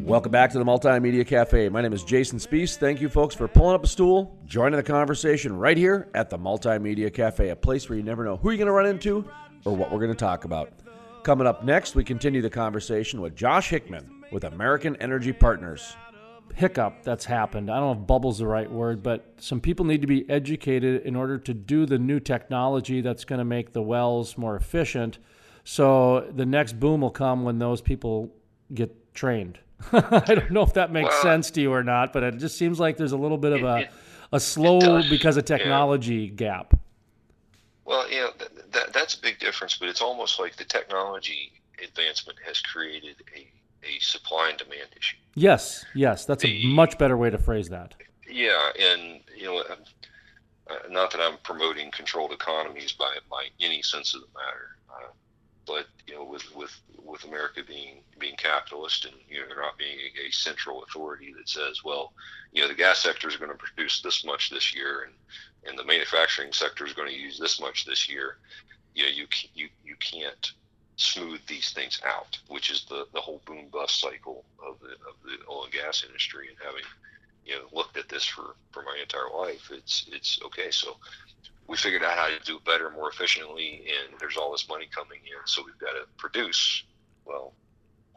Welcome 0.00 0.30
back 0.30 0.52
to 0.52 0.58
the 0.58 0.64
Multimedia 0.64 1.26
Cafe. 1.26 1.68
My 1.68 1.82
name 1.82 1.92
is 1.92 2.04
Jason 2.04 2.38
Spiess. 2.38 2.76
Thank 2.76 3.00
you, 3.00 3.08
folks, 3.08 3.34
for 3.34 3.48
pulling 3.48 3.74
up 3.74 3.84
a 3.84 3.88
stool, 3.88 4.38
joining 4.46 4.76
the 4.76 4.82
conversation 4.82 5.56
right 5.56 5.76
here 5.76 6.08
at 6.14 6.30
the 6.30 6.38
Multimedia 6.38 7.12
Cafe, 7.12 7.48
a 7.48 7.56
place 7.56 7.88
where 7.88 7.98
you 7.98 8.04
never 8.04 8.24
know 8.24 8.36
who 8.36 8.50
you're 8.50 8.58
going 8.58 8.66
to 8.66 8.72
run 8.72 8.86
into 8.86 9.28
or 9.64 9.74
what 9.74 9.90
we're 9.90 9.98
going 9.98 10.12
to 10.12 10.16
talk 10.16 10.44
about. 10.44 10.72
Coming 11.24 11.46
up 11.46 11.64
next, 11.64 11.94
we 11.94 12.04
continue 12.04 12.40
the 12.40 12.48
conversation 12.48 13.20
with 13.20 13.34
Josh 13.34 13.68
Hickman 13.68 14.22
with 14.30 14.44
American 14.44 14.96
Energy 14.96 15.32
Partners 15.32 15.96
hiccup 16.54 17.02
that's 17.02 17.24
happened. 17.24 17.70
I 17.70 17.78
don't 17.78 17.96
know 17.96 18.02
if 18.02 18.06
bubble's 18.06 18.38
the 18.38 18.46
right 18.46 18.70
word, 18.70 19.02
but 19.02 19.34
some 19.38 19.60
people 19.60 19.84
need 19.84 20.00
to 20.00 20.06
be 20.06 20.28
educated 20.28 21.02
in 21.02 21.16
order 21.16 21.38
to 21.38 21.54
do 21.54 21.86
the 21.86 21.98
new 21.98 22.20
technology 22.20 23.00
that's 23.00 23.24
going 23.24 23.38
to 23.38 23.44
make 23.44 23.72
the 23.72 23.82
wells 23.82 24.36
more 24.36 24.56
efficient. 24.56 25.18
So 25.64 26.30
the 26.34 26.46
next 26.46 26.80
boom 26.80 27.00
will 27.02 27.10
come 27.10 27.44
when 27.44 27.58
those 27.58 27.80
people 27.80 28.32
get 28.72 29.14
trained. 29.14 29.58
I 29.92 30.34
don't 30.34 30.50
know 30.50 30.62
if 30.62 30.74
that 30.74 30.90
makes 30.90 31.10
well, 31.10 31.22
sense 31.22 31.50
to 31.52 31.60
you 31.60 31.72
or 31.72 31.84
not, 31.84 32.12
but 32.12 32.22
it 32.22 32.38
just 32.38 32.58
seems 32.58 32.80
like 32.80 32.96
there's 32.96 33.12
a 33.12 33.16
little 33.18 33.38
bit 33.38 33.52
of 33.52 33.62
a, 33.62 33.88
a 34.32 34.40
slow 34.40 35.02
because 35.08 35.36
of 35.36 35.44
technology 35.44 36.16
yeah. 36.16 36.34
gap. 36.34 36.74
Well, 37.84 38.10
yeah, 38.10 38.28
that, 38.72 38.92
that's 38.92 39.14
a 39.14 39.20
big 39.20 39.38
difference, 39.38 39.76
but 39.76 39.88
it's 39.88 40.02
almost 40.02 40.38
like 40.38 40.56
the 40.56 40.64
technology 40.64 41.52
advancement 41.82 42.38
has 42.46 42.60
created 42.60 43.16
a 43.36 43.46
a 43.82 43.98
supply 44.00 44.50
and 44.50 44.58
demand 44.58 44.88
issue. 44.96 45.16
Yes, 45.34 45.84
yes, 45.94 46.24
that's 46.24 46.42
the, 46.42 46.64
a 46.64 46.66
much 46.66 46.98
better 46.98 47.16
way 47.16 47.30
to 47.30 47.38
phrase 47.38 47.68
that. 47.68 47.94
Yeah, 48.28 48.70
and 48.78 49.20
you 49.36 49.44
know, 49.44 49.58
uh, 49.58 50.74
not 50.90 51.10
that 51.12 51.20
I'm 51.20 51.38
promoting 51.42 51.90
controlled 51.90 52.32
economies 52.32 52.92
by 52.92 53.16
by 53.30 53.48
any 53.60 53.82
sense 53.82 54.14
of 54.14 54.20
the 54.22 54.26
matter, 54.34 54.76
uh, 54.90 55.12
but 55.66 55.86
you 56.06 56.14
know, 56.14 56.24
with 56.24 56.54
with 56.54 56.78
with 57.04 57.24
America 57.24 57.62
being 57.66 58.02
being 58.18 58.36
capitalist 58.36 59.04
and 59.04 59.14
you 59.28 59.40
know 59.40 59.46
there 59.46 59.62
not 59.62 59.78
being 59.78 59.98
a, 59.98 60.28
a, 60.28 60.32
central 60.32 60.82
authority 60.84 61.32
that 61.36 61.48
says, 61.48 61.82
well, 61.84 62.12
you 62.52 62.60
know, 62.60 62.68
the 62.68 62.74
gas 62.74 62.98
sector 62.98 63.28
is 63.28 63.36
going 63.36 63.50
to 63.50 63.56
produce 63.56 64.02
this 64.02 64.24
much 64.24 64.50
this 64.50 64.74
year, 64.74 65.02
and 65.02 65.14
and 65.68 65.78
the 65.78 65.84
manufacturing 65.84 66.52
sector 66.52 66.86
is 66.86 66.92
going 66.92 67.08
to 67.08 67.14
use 67.14 67.38
this 67.38 67.60
much 67.60 67.84
this 67.84 68.08
year. 68.08 68.38
You 68.94 69.04
know, 69.04 69.10
you 69.10 69.26
you 69.54 69.68
you 69.84 69.96
can't 70.00 70.52
smooth 70.98 71.40
these 71.46 71.70
things 71.70 72.00
out, 72.04 72.38
which 72.48 72.70
is 72.70 72.84
the, 72.88 73.06
the 73.14 73.20
whole 73.20 73.40
boom 73.46 73.66
bust 73.72 74.00
cycle 74.00 74.44
of 74.66 74.78
the 74.80 74.90
of 75.08 75.14
the 75.24 75.36
oil 75.50 75.64
and 75.64 75.72
gas 75.72 76.04
industry. 76.06 76.48
And 76.48 76.56
having 76.62 76.84
you 77.46 77.54
know 77.54 77.62
looked 77.72 77.96
at 77.96 78.08
this 78.08 78.24
for, 78.24 78.56
for 78.72 78.82
my 78.82 78.98
entire 79.00 79.30
life, 79.34 79.70
it's 79.72 80.06
it's 80.12 80.40
okay. 80.44 80.70
So 80.70 80.96
we 81.68 81.76
figured 81.76 82.02
out 82.02 82.18
how 82.18 82.26
to 82.26 82.38
do 82.44 82.56
it 82.56 82.64
better, 82.64 82.90
more 82.90 83.10
efficiently, 83.10 83.84
and 83.86 84.18
there's 84.18 84.36
all 84.36 84.52
this 84.52 84.68
money 84.68 84.88
coming 84.92 85.20
in, 85.24 85.46
so 85.46 85.62
we've 85.64 85.78
got 85.78 85.92
to 85.92 86.06
produce. 86.16 86.84
Well, 87.24 87.52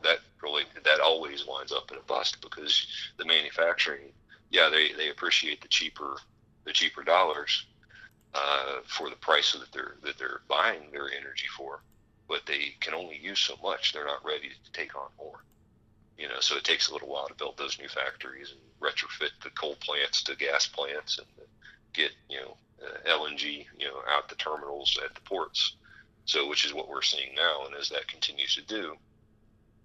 that 0.03 0.19
really 0.41 0.63
that 0.83 0.99
always 0.99 1.45
winds 1.45 1.71
up 1.71 1.91
in 1.91 1.97
a 1.97 2.01
bust 2.01 2.41
because 2.41 2.87
the 3.17 3.25
manufacturing, 3.25 4.11
yeah, 4.49 4.69
they, 4.69 4.93
they 4.93 5.09
appreciate 5.09 5.61
the 5.61 5.67
cheaper 5.67 6.17
the 6.65 6.71
cheaper 6.71 7.03
dollars 7.03 7.65
uh, 8.33 8.79
for 8.85 9.09
the 9.09 9.15
price 9.17 9.51
that 9.51 9.71
they're 9.71 9.97
that 10.03 10.17
they're 10.17 10.41
buying 10.47 10.89
their 10.91 11.11
energy 11.11 11.47
for 11.55 11.81
but 12.31 12.45
they 12.45 12.73
can 12.79 12.93
only 12.93 13.17
use 13.17 13.39
so 13.39 13.57
much. 13.61 13.91
They're 13.91 14.05
not 14.05 14.23
ready 14.23 14.47
to 14.47 14.71
take 14.71 14.95
on 14.95 15.09
more. 15.19 15.43
You 16.17 16.29
know, 16.29 16.39
so 16.39 16.55
it 16.55 16.63
takes 16.63 16.87
a 16.87 16.93
little 16.93 17.09
while 17.09 17.27
to 17.27 17.33
build 17.33 17.57
those 17.57 17.77
new 17.77 17.89
factories 17.89 18.53
and 18.53 18.61
retrofit 18.79 19.31
the 19.43 19.49
coal 19.49 19.75
plants 19.81 20.23
to 20.23 20.35
gas 20.37 20.65
plants 20.65 21.17
and 21.17 21.27
get 21.93 22.11
you 22.29 22.39
know 22.39 22.57
uh, 22.81 23.09
LNG 23.09 23.65
you 23.77 23.85
know 23.85 24.01
out 24.07 24.29
the 24.29 24.35
terminals 24.35 24.97
at 25.03 25.13
the 25.13 25.21
ports. 25.21 25.75
So, 26.23 26.47
which 26.47 26.65
is 26.65 26.73
what 26.73 26.87
we're 26.87 27.01
seeing 27.01 27.35
now, 27.35 27.65
and 27.65 27.75
as 27.75 27.89
that 27.89 28.07
continues 28.07 28.55
to 28.55 28.61
do, 28.61 28.95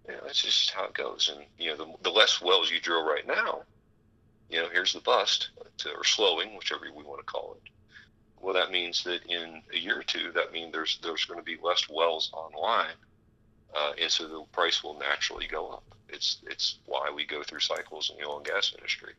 you 0.06 0.12
know, 0.14 0.20
that's 0.24 0.42
just 0.42 0.70
how 0.70 0.84
it 0.84 0.94
goes. 0.94 1.32
And 1.34 1.44
you 1.58 1.70
know, 1.70 1.76
the, 1.76 1.92
the 2.04 2.10
less 2.10 2.40
wells 2.40 2.70
you 2.70 2.78
drill 2.78 3.04
right 3.04 3.26
now, 3.26 3.62
you 4.50 4.58
know, 4.58 4.68
here's 4.70 4.92
the 4.92 5.00
bust 5.00 5.50
to, 5.78 5.90
or 5.90 6.04
slowing, 6.04 6.56
whichever 6.56 6.84
we 6.94 7.02
want 7.02 7.18
to 7.18 7.24
call 7.24 7.56
it 7.56 7.70
well, 8.46 8.54
that 8.54 8.70
means 8.70 9.02
that 9.02 9.24
in 9.28 9.60
a 9.74 9.76
year 9.76 9.98
or 9.98 10.04
two, 10.04 10.30
that 10.36 10.52
means 10.52 10.72
there's 10.72 11.00
there's 11.02 11.24
going 11.24 11.40
to 11.40 11.44
be 11.44 11.58
less 11.60 11.88
wells 11.90 12.30
online, 12.32 12.94
uh, 13.76 13.90
and 14.00 14.08
so 14.08 14.28
the 14.28 14.44
price 14.52 14.84
will 14.84 14.96
naturally 14.96 15.48
go 15.48 15.68
up. 15.70 15.82
It's 16.08 16.38
it's 16.46 16.78
why 16.86 17.10
we 17.12 17.26
go 17.26 17.42
through 17.42 17.58
cycles 17.58 18.08
in 18.08 18.18
the 18.22 18.30
oil 18.30 18.36
and 18.36 18.46
gas 18.46 18.72
industry. 18.72 19.14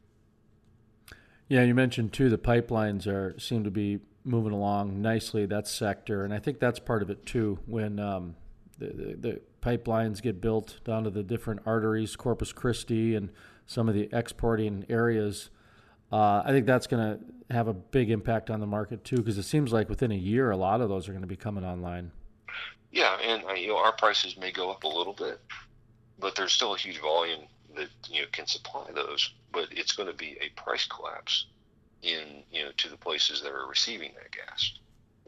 Yeah, 1.49 1.63
you 1.63 1.75
mentioned 1.75 2.13
too 2.13 2.29
the 2.29 2.37
pipelines 2.37 3.05
are 3.05 3.37
seem 3.37 3.65
to 3.65 3.69
be 3.69 3.99
moving 4.23 4.53
along 4.53 5.01
nicely 5.01 5.45
that 5.45 5.67
sector, 5.67 6.23
and 6.23 6.33
I 6.33 6.39
think 6.39 6.61
that's 6.61 6.79
part 6.79 7.01
of 7.01 7.09
it 7.09 7.25
too. 7.25 7.59
When 7.65 7.99
um, 7.99 8.37
the, 8.79 8.87
the, 8.87 9.15
the 9.15 9.41
pipelines 9.61 10.21
get 10.21 10.39
built 10.39 10.79
down 10.85 11.03
to 11.03 11.09
the 11.09 11.23
different 11.23 11.63
arteries, 11.65 12.15
Corpus 12.15 12.53
Christi, 12.53 13.13
and 13.13 13.29
some 13.65 13.89
of 13.89 13.93
the 13.93 14.07
exporting 14.13 14.85
areas. 14.87 15.49
Uh, 16.11 16.41
I 16.45 16.51
think 16.51 16.65
that's 16.65 16.87
going 16.87 17.17
to 17.17 17.53
have 17.53 17.67
a 17.67 17.73
big 17.73 18.09
impact 18.11 18.49
on 18.49 18.59
the 18.59 18.67
market 18.67 19.03
too, 19.03 19.17
because 19.17 19.37
it 19.37 19.43
seems 19.43 19.73
like 19.73 19.89
within 19.89 20.11
a 20.11 20.15
year, 20.15 20.51
a 20.51 20.57
lot 20.57 20.81
of 20.81 20.89
those 20.89 21.07
are 21.07 21.11
going 21.11 21.21
to 21.21 21.27
be 21.27 21.35
coming 21.35 21.65
online. 21.65 22.11
Yeah, 22.91 23.17
and 23.21 23.43
uh, 23.45 23.53
you 23.53 23.67
know 23.67 23.77
our 23.77 23.91
prices 23.91 24.37
may 24.37 24.51
go 24.51 24.71
up 24.71 24.83
a 24.83 24.87
little 24.87 25.13
bit, 25.13 25.39
but 26.19 26.35
there's 26.35 26.53
still 26.53 26.73
a 26.73 26.77
huge 26.77 26.99
volume 26.99 27.41
that 27.75 27.89
you 28.09 28.21
know 28.21 28.27
can 28.31 28.47
supply 28.47 28.89
those. 28.93 29.33
But 29.51 29.67
it's 29.71 29.91
going 29.91 30.09
to 30.09 30.15
be 30.15 30.37
a 30.41 30.49
price 30.59 30.85
collapse 30.85 31.47
in 32.01 32.43
you 32.51 32.63
know 32.63 32.71
to 32.77 32.89
the 32.89 32.97
places 32.97 33.41
that 33.41 33.51
are 33.51 33.67
receiving 33.67 34.13
that 34.15 34.31
gas, 34.31 34.73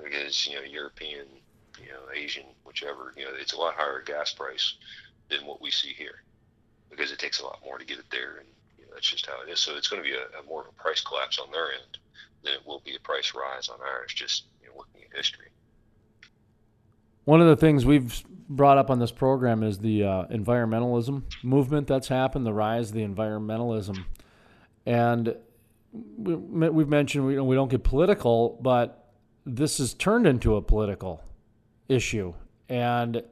because 0.02 0.48
you 0.48 0.56
know 0.56 0.62
European, 0.62 1.28
you 1.78 1.90
know 1.90 2.14
Asian, 2.16 2.46
whichever, 2.66 3.14
you 3.18 3.26
know 3.26 3.32
it's 3.38 3.54
a 3.54 3.58
lot 3.58 3.76
higher 3.76 4.02
gas 4.02 4.34
price 4.34 4.76
than 5.30 5.46
what 5.46 5.62
we 5.62 5.70
see 5.70 5.94
here, 5.94 6.24
because 6.90 7.12
it 7.12 7.20
takes 7.20 7.42
a 7.42 7.46
lot 7.46 7.60
more 7.64 7.78
to 7.78 7.86
get 7.86 8.00
it 8.00 8.10
there, 8.10 8.38
and 8.38 8.48
that's 9.00 9.10
just 9.10 9.26
how 9.28 9.42
it 9.48 9.50
is. 9.50 9.62
So 9.62 9.78
it's 9.78 9.88
going 9.88 10.04
to 10.04 10.08
be 10.08 10.14
a, 10.14 10.40
a 10.40 10.44
more 10.44 10.62
of 10.62 10.68
a 10.68 10.72
price 10.74 11.00
collapse 11.00 11.40
on 11.40 11.50
their 11.52 11.72
end 11.72 11.98
than 12.44 12.54
it 12.54 12.60
will 12.66 12.82
be 12.84 12.96
a 12.96 13.00
price 13.00 13.34
rise 13.34 13.70
on 13.70 13.80
ours. 13.82 14.14
Just 14.14 14.44
you 14.62 14.68
know, 14.68 14.74
looking 14.76 15.04
at 15.10 15.16
history. 15.16 15.48
One 17.24 17.40
of 17.40 17.48
the 17.48 17.56
things 17.56 17.86
we've 17.86 18.22
brought 18.50 18.78
up 18.78 18.90
on 18.90 19.00
this 19.00 19.12
program 19.12 19.64
is 19.64 19.80
the 19.80 20.04
uh, 20.04 20.26
environmentalism 20.26 21.24
movement 21.44 21.88
that's 21.88 22.10
happened, 22.10 22.46
the 22.46 22.54
rise 22.54 22.90
of 22.90 22.96
the 22.96 23.06
environmentalism. 23.06 24.04
And 24.86 25.36
we, 25.94 26.36
we've 26.36 26.90
mentioned 26.90 27.26
we, 27.26 27.40
we 27.40 27.56
don't 27.56 27.72
get 27.72 27.84
political, 27.84 28.60
but 28.62 29.14
this 29.46 29.78
has 29.78 29.94
turned 29.94 30.28
into 30.28 30.58
a 30.58 30.62
political 30.62 31.24
issue. 31.88 32.34
And 32.68 33.24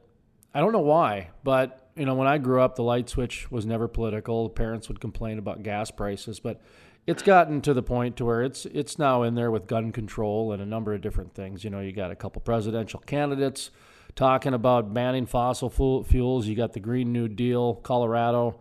I 0.53 0.61
don't 0.61 0.71
know 0.71 0.79
why, 0.79 1.31
but 1.43 1.86
you 1.97 2.05
know, 2.05 2.15
when 2.15 2.27
I 2.27 2.37
grew 2.37 2.61
up, 2.61 2.75
the 2.75 2.83
light 2.83 3.09
switch 3.09 3.49
was 3.51 3.65
never 3.65 3.87
political. 3.87 4.49
Parents 4.49 4.87
would 4.87 4.99
complain 4.99 5.37
about 5.37 5.63
gas 5.63 5.91
prices, 5.91 6.39
but 6.39 6.61
it's 7.05 7.23
gotten 7.23 7.61
to 7.61 7.73
the 7.73 7.81
point 7.81 8.17
to 8.17 8.25
where 8.25 8.43
it's 8.43 8.65
it's 8.65 8.99
now 8.99 9.23
in 9.23 9.35
there 9.35 9.49
with 9.49 9.65
gun 9.65 9.91
control 9.91 10.51
and 10.51 10.61
a 10.61 10.65
number 10.65 10.93
of 10.93 11.01
different 11.01 11.33
things. 11.33 11.63
You 11.63 11.69
know, 11.69 11.79
you 11.79 11.91
got 11.91 12.11
a 12.11 12.15
couple 12.15 12.41
presidential 12.41 12.99
candidates 12.99 13.71
talking 14.15 14.53
about 14.53 14.93
banning 14.93 15.25
fossil 15.25 15.69
fuels. 15.69 16.47
You 16.47 16.55
got 16.55 16.73
the 16.73 16.79
Green 16.79 17.13
New 17.13 17.27
Deal, 17.27 17.75
Colorado. 17.75 18.59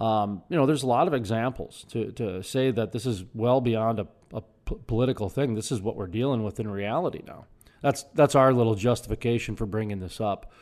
Um, 0.00 0.42
you 0.48 0.56
know, 0.56 0.66
there's 0.66 0.82
a 0.82 0.86
lot 0.86 1.06
of 1.06 1.14
examples 1.14 1.86
to, 1.90 2.12
to 2.12 2.42
say 2.42 2.70
that 2.70 2.92
this 2.92 3.06
is 3.06 3.24
well 3.34 3.60
beyond 3.60 4.00
a, 4.00 4.06
a 4.34 4.42
p- 4.66 4.76
political 4.86 5.28
thing. 5.28 5.54
This 5.54 5.72
is 5.72 5.80
what 5.80 5.96
we're 5.96 6.06
dealing 6.06 6.42
with 6.42 6.60
in 6.60 6.68
reality 6.68 7.22
now. 7.26 7.46
That's 7.82 8.02
that's 8.14 8.34
our 8.34 8.52
little 8.52 8.74
justification 8.74 9.54
for 9.54 9.64
bringing 9.64 10.00
this 10.00 10.20
up. 10.20 10.52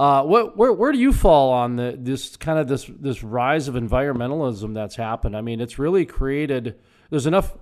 Uh, 0.00 0.22
what, 0.22 0.56
where 0.56 0.72
where 0.72 0.92
do 0.92 0.98
you 0.98 1.12
fall 1.12 1.52
on 1.52 1.76
the 1.76 1.94
this 2.00 2.34
kind 2.38 2.58
of 2.58 2.68
this 2.68 2.90
this 3.00 3.22
rise 3.22 3.68
of 3.68 3.74
environmentalism 3.74 4.72
that's 4.72 4.96
happened? 4.96 5.36
I 5.36 5.42
mean, 5.42 5.60
it's 5.60 5.78
really 5.78 6.06
created. 6.06 6.78
There's 7.10 7.26
enough 7.26 7.54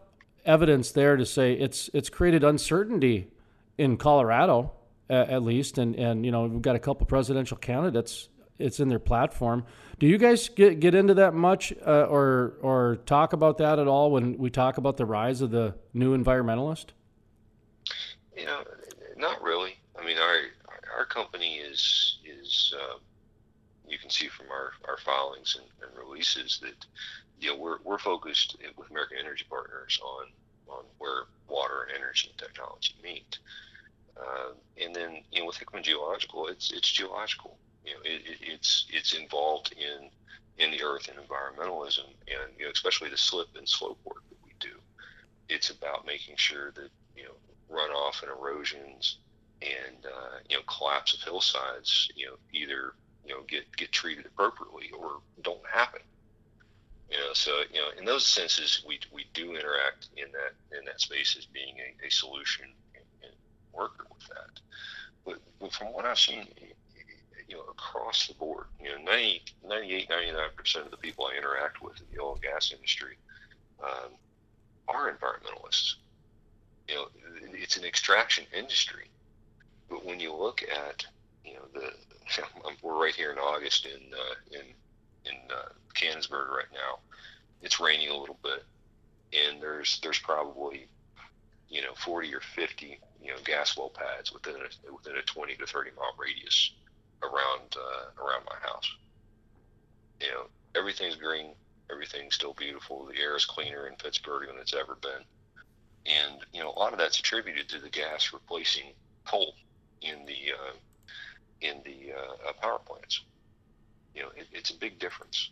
evidence 0.44 0.92
there 0.92 1.16
to 1.16 1.26
say 1.26 1.54
it's 1.54 1.90
it's 1.92 2.08
created 2.08 2.44
uncertainty 2.44 3.26
in 3.76 3.96
Colorado 3.96 4.72
at 5.10 5.42
least, 5.42 5.78
and 5.78 5.96
and 5.96 6.24
you 6.24 6.30
know 6.30 6.44
we've 6.44 6.62
got 6.62 6.76
a 6.76 6.78
couple 6.78 7.06
presidential 7.06 7.56
candidates. 7.56 8.28
It's 8.56 8.78
in 8.78 8.88
their 8.88 9.00
platform. 9.00 9.64
Do 9.98 10.06
you 10.06 10.16
guys 10.16 10.48
get 10.48 10.78
get 10.78 10.94
into 10.94 11.14
that 11.14 11.34
much, 11.34 11.72
uh, 11.84 12.04
or 12.04 12.54
or 12.60 12.98
talk 13.04 13.32
about 13.32 13.58
that 13.58 13.80
at 13.80 13.88
all 13.88 14.12
when 14.12 14.38
we 14.38 14.48
talk 14.48 14.78
about 14.78 14.96
the 14.96 15.06
rise 15.06 15.40
of 15.40 15.50
the 15.50 15.74
new 15.92 16.16
environmentalist? 16.16 16.90
You 18.36 18.46
know, 18.46 18.62
not 19.16 19.42
really. 19.42 19.74
I 20.00 20.04
mean, 20.04 20.18
our 20.18 20.36
our 20.98 21.04
company 21.04 21.56
is 21.58 22.18
is 22.24 22.74
uh, 22.76 22.98
you 23.88 23.98
can 23.98 24.10
see 24.10 24.26
from 24.26 24.46
our, 24.50 24.72
our 24.86 24.98
filings 24.98 25.56
and, 25.58 25.66
and, 25.82 25.96
releases 25.96 26.58
that 26.60 26.84
you 27.40 27.50
know 27.50 27.56
we're 27.56 27.78
we're 27.84 27.98
focused 27.98 28.56
with 28.76 28.90
American 28.90 29.18
Energy 29.18 29.46
Partners 29.48 29.98
on 30.02 30.26
on 30.68 30.84
where 30.98 31.22
water 31.48 31.86
and 31.88 31.96
energy 31.96 32.28
and 32.28 32.38
technology 32.38 32.94
meet. 33.02 33.38
Uh, 34.20 34.50
and 34.82 34.94
then 34.94 35.22
you 35.30 35.40
know 35.40 35.46
with 35.46 35.56
Hickman 35.56 35.84
Geological, 35.84 36.48
it's 36.48 36.72
it's 36.72 36.90
geological. 36.90 37.56
You 37.84 37.92
know, 37.92 38.00
it, 38.04 38.22
it, 38.26 38.38
it's 38.40 38.86
it's 38.90 39.14
involved 39.14 39.72
in 39.78 40.10
in 40.58 40.72
the 40.72 40.82
earth 40.82 41.08
and 41.08 41.16
environmentalism, 41.16 42.08
and 42.26 42.58
you 42.58 42.64
know 42.64 42.72
especially 42.72 43.08
the 43.08 43.16
slip 43.16 43.48
and 43.56 43.68
slope 43.68 44.00
work 44.04 44.28
that 44.28 44.38
we 44.44 44.50
do. 44.58 44.76
It's 45.48 45.70
about 45.70 46.06
making 46.06 46.34
sure 46.36 46.72
that 46.72 46.90
you 47.16 47.22
know 47.22 47.36
runoff 47.70 48.22
and 48.22 48.32
erosions 48.32 49.18
and 49.62 50.06
uh, 50.06 50.38
you 50.48 50.56
know 50.56 50.62
collapse 50.64 51.14
of 51.14 51.20
hillsides, 51.20 52.10
you 52.14 52.26
know 52.26 52.34
either 52.52 52.94
you 53.24 53.34
know 53.34 53.42
get 53.48 53.64
get 53.76 53.92
treated 53.92 54.26
appropriately 54.26 54.90
or 54.98 55.20
don't 55.42 55.66
happen. 55.70 56.00
You 57.10 57.16
know, 57.16 57.32
so 57.32 57.62
you 57.72 57.80
know 57.80 57.88
in 57.98 58.04
those 58.04 58.26
senses 58.26 58.84
we 58.86 59.00
we 59.12 59.26
do 59.34 59.50
interact 59.54 60.08
in 60.16 60.26
that 60.32 60.78
in 60.78 60.84
that 60.84 61.00
space 61.00 61.36
as 61.38 61.46
being 61.46 61.76
a, 61.78 62.06
a 62.06 62.10
solution 62.10 62.66
worker 63.78 64.06
with 64.12 64.26
that. 64.28 64.60
But, 65.24 65.38
but 65.60 65.72
from 65.72 65.92
what 65.92 66.04
I've 66.04 66.18
seen, 66.18 66.46
you 67.48 67.56
know, 67.56 67.62
across 67.70 68.26
the 68.26 68.34
board, 68.34 68.66
you 68.82 68.90
know, 68.90 69.02
90, 69.04 69.42
98, 69.64 70.08
99% 70.08 70.84
of 70.84 70.90
the 70.90 70.96
people 70.96 71.26
I 71.26 71.38
interact 71.38 71.80
with 71.80 71.98
in 72.00 72.06
the 72.12 72.22
oil 72.22 72.34
and 72.34 72.42
gas 72.42 72.72
industry 72.74 73.16
um, 73.82 74.12
are 74.88 75.12
environmentalists. 75.12 75.94
You 76.88 76.94
know, 76.96 77.06
it's 77.52 77.76
an 77.76 77.84
extraction 77.84 78.44
industry. 78.56 79.10
But 79.88 80.04
when 80.04 80.20
you 80.20 80.34
look 80.34 80.62
at, 80.62 81.06
you 81.44 81.54
know, 81.54 81.64
the 81.72 81.92
we're 82.82 83.00
right 83.00 83.14
here 83.14 83.32
in 83.32 83.38
August 83.38 83.86
in 83.86 84.00
uh, 84.12 84.58
in 84.58 84.66
in 85.24 85.36
uh, 85.50 85.68
right 86.54 86.70
now. 86.72 86.98
It's 87.60 87.80
raining 87.80 88.10
a 88.10 88.16
little 88.16 88.38
bit, 88.42 88.64
and 89.32 89.60
there's 89.60 89.98
there's 90.02 90.18
probably 90.18 90.86
you 91.68 91.82
know 91.82 91.92
40 92.04 92.34
or 92.34 92.40
50 92.40 93.00
you 93.20 93.30
know 93.30 93.36
gas 93.44 93.76
well 93.76 93.90
pads 93.90 94.32
within 94.32 94.54
a, 94.54 94.92
within 94.92 95.16
a 95.16 95.22
20 95.22 95.56
to 95.56 95.66
30 95.66 95.90
mile 95.96 96.14
radius 96.16 96.72
around 97.22 97.76
uh, 97.76 98.22
around 98.22 98.44
my 98.46 98.56
house. 98.68 98.90
You 100.20 100.28
know 100.28 100.44
everything's 100.76 101.16
green, 101.16 101.54
everything's 101.90 102.34
still 102.34 102.54
beautiful. 102.54 103.06
The 103.06 103.20
air 103.20 103.36
is 103.36 103.44
cleaner 103.44 103.86
in 103.88 103.96
Pittsburgh 103.96 104.46
than 104.46 104.56
it's 104.60 104.74
ever 104.74 104.96
been, 105.02 105.24
and 106.06 106.40
you 106.52 106.60
know 106.60 106.70
a 106.70 106.78
lot 106.78 106.92
of 106.92 106.98
that's 106.98 107.18
attributed 107.18 107.68
to 107.70 107.80
the 107.80 107.90
gas 107.90 108.32
replacing 108.32 108.92
coal 109.26 109.54
in 110.02 110.24
the 110.26 110.52
uh, 110.52 110.74
in 111.60 111.82
the 111.84 112.12
uh, 112.12 112.52
power 112.60 112.78
plants. 112.78 113.22
You 114.14 114.22
know 114.22 114.28
it, 114.36 114.46
it's 114.52 114.70
a 114.70 114.76
big 114.76 114.98
difference. 114.98 115.50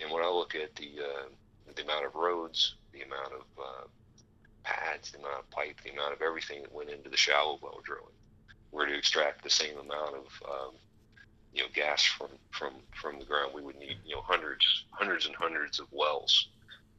And 0.00 0.10
when 0.10 0.24
I 0.24 0.28
look 0.28 0.54
at 0.54 0.74
the 0.76 0.90
uh, 1.00 1.28
the 1.74 1.82
amount 1.82 2.06
of 2.06 2.14
roads, 2.14 2.76
the 2.92 3.02
amount 3.02 3.32
of 3.32 3.44
uh, 3.58 3.86
pads, 4.62 5.10
the 5.12 5.18
amount 5.18 5.40
of 5.40 5.50
pipe, 5.50 5.80
the 5.84 5.90
amount 5.90 6.12
of 6.12 6.22
everything 6.22 6.62
that 6.62 6.72
went 6.72 6.90
into 6.90 7.10
the 7.10 7.16
shallow 7.16 7.58
well 7.62 7.80
drilling. 7.84 8.14
Were 8.72 8.86
to 8.86 8.96
extract 8.96 9.42
the 9.42 9.50
same 9.50 9.76
amount 9.78 10.14
of 10.14 10.26
um, 10.48 10.74
you 11.52 11.62
know 11.62 11.68
gas 11.74 12.04
from 12.04 12.28
from 12.50 12.74
from 13.00 13.18
the 13.18 13.24
ground, 13.24 13.52
we 13.54 13.62
would 13.62 13.78
need 13.78 13.98
you 14.04 14.14
know 14.14 14.22
hundreds 14.22 14.84
hundreds 14.90 15.26
and 15.26 15.34
hundreds 15.34 15.80
of 15.80 15.86
wells 15.90 16.48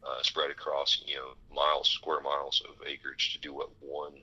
uh, 0.04 0.22
spread 0.24 0.52
across 0.52 1.02
you 1.06 1.16
know 1.16 1.34
miles 1.56 1.88
square 1.90 2.22
miles 2.22 2.62
of 2.68 2.76
acreage 2.86 3.34
to 3.34 3.40
do 3.40 3.54
what 3.54 3.70
one 3.80 4.14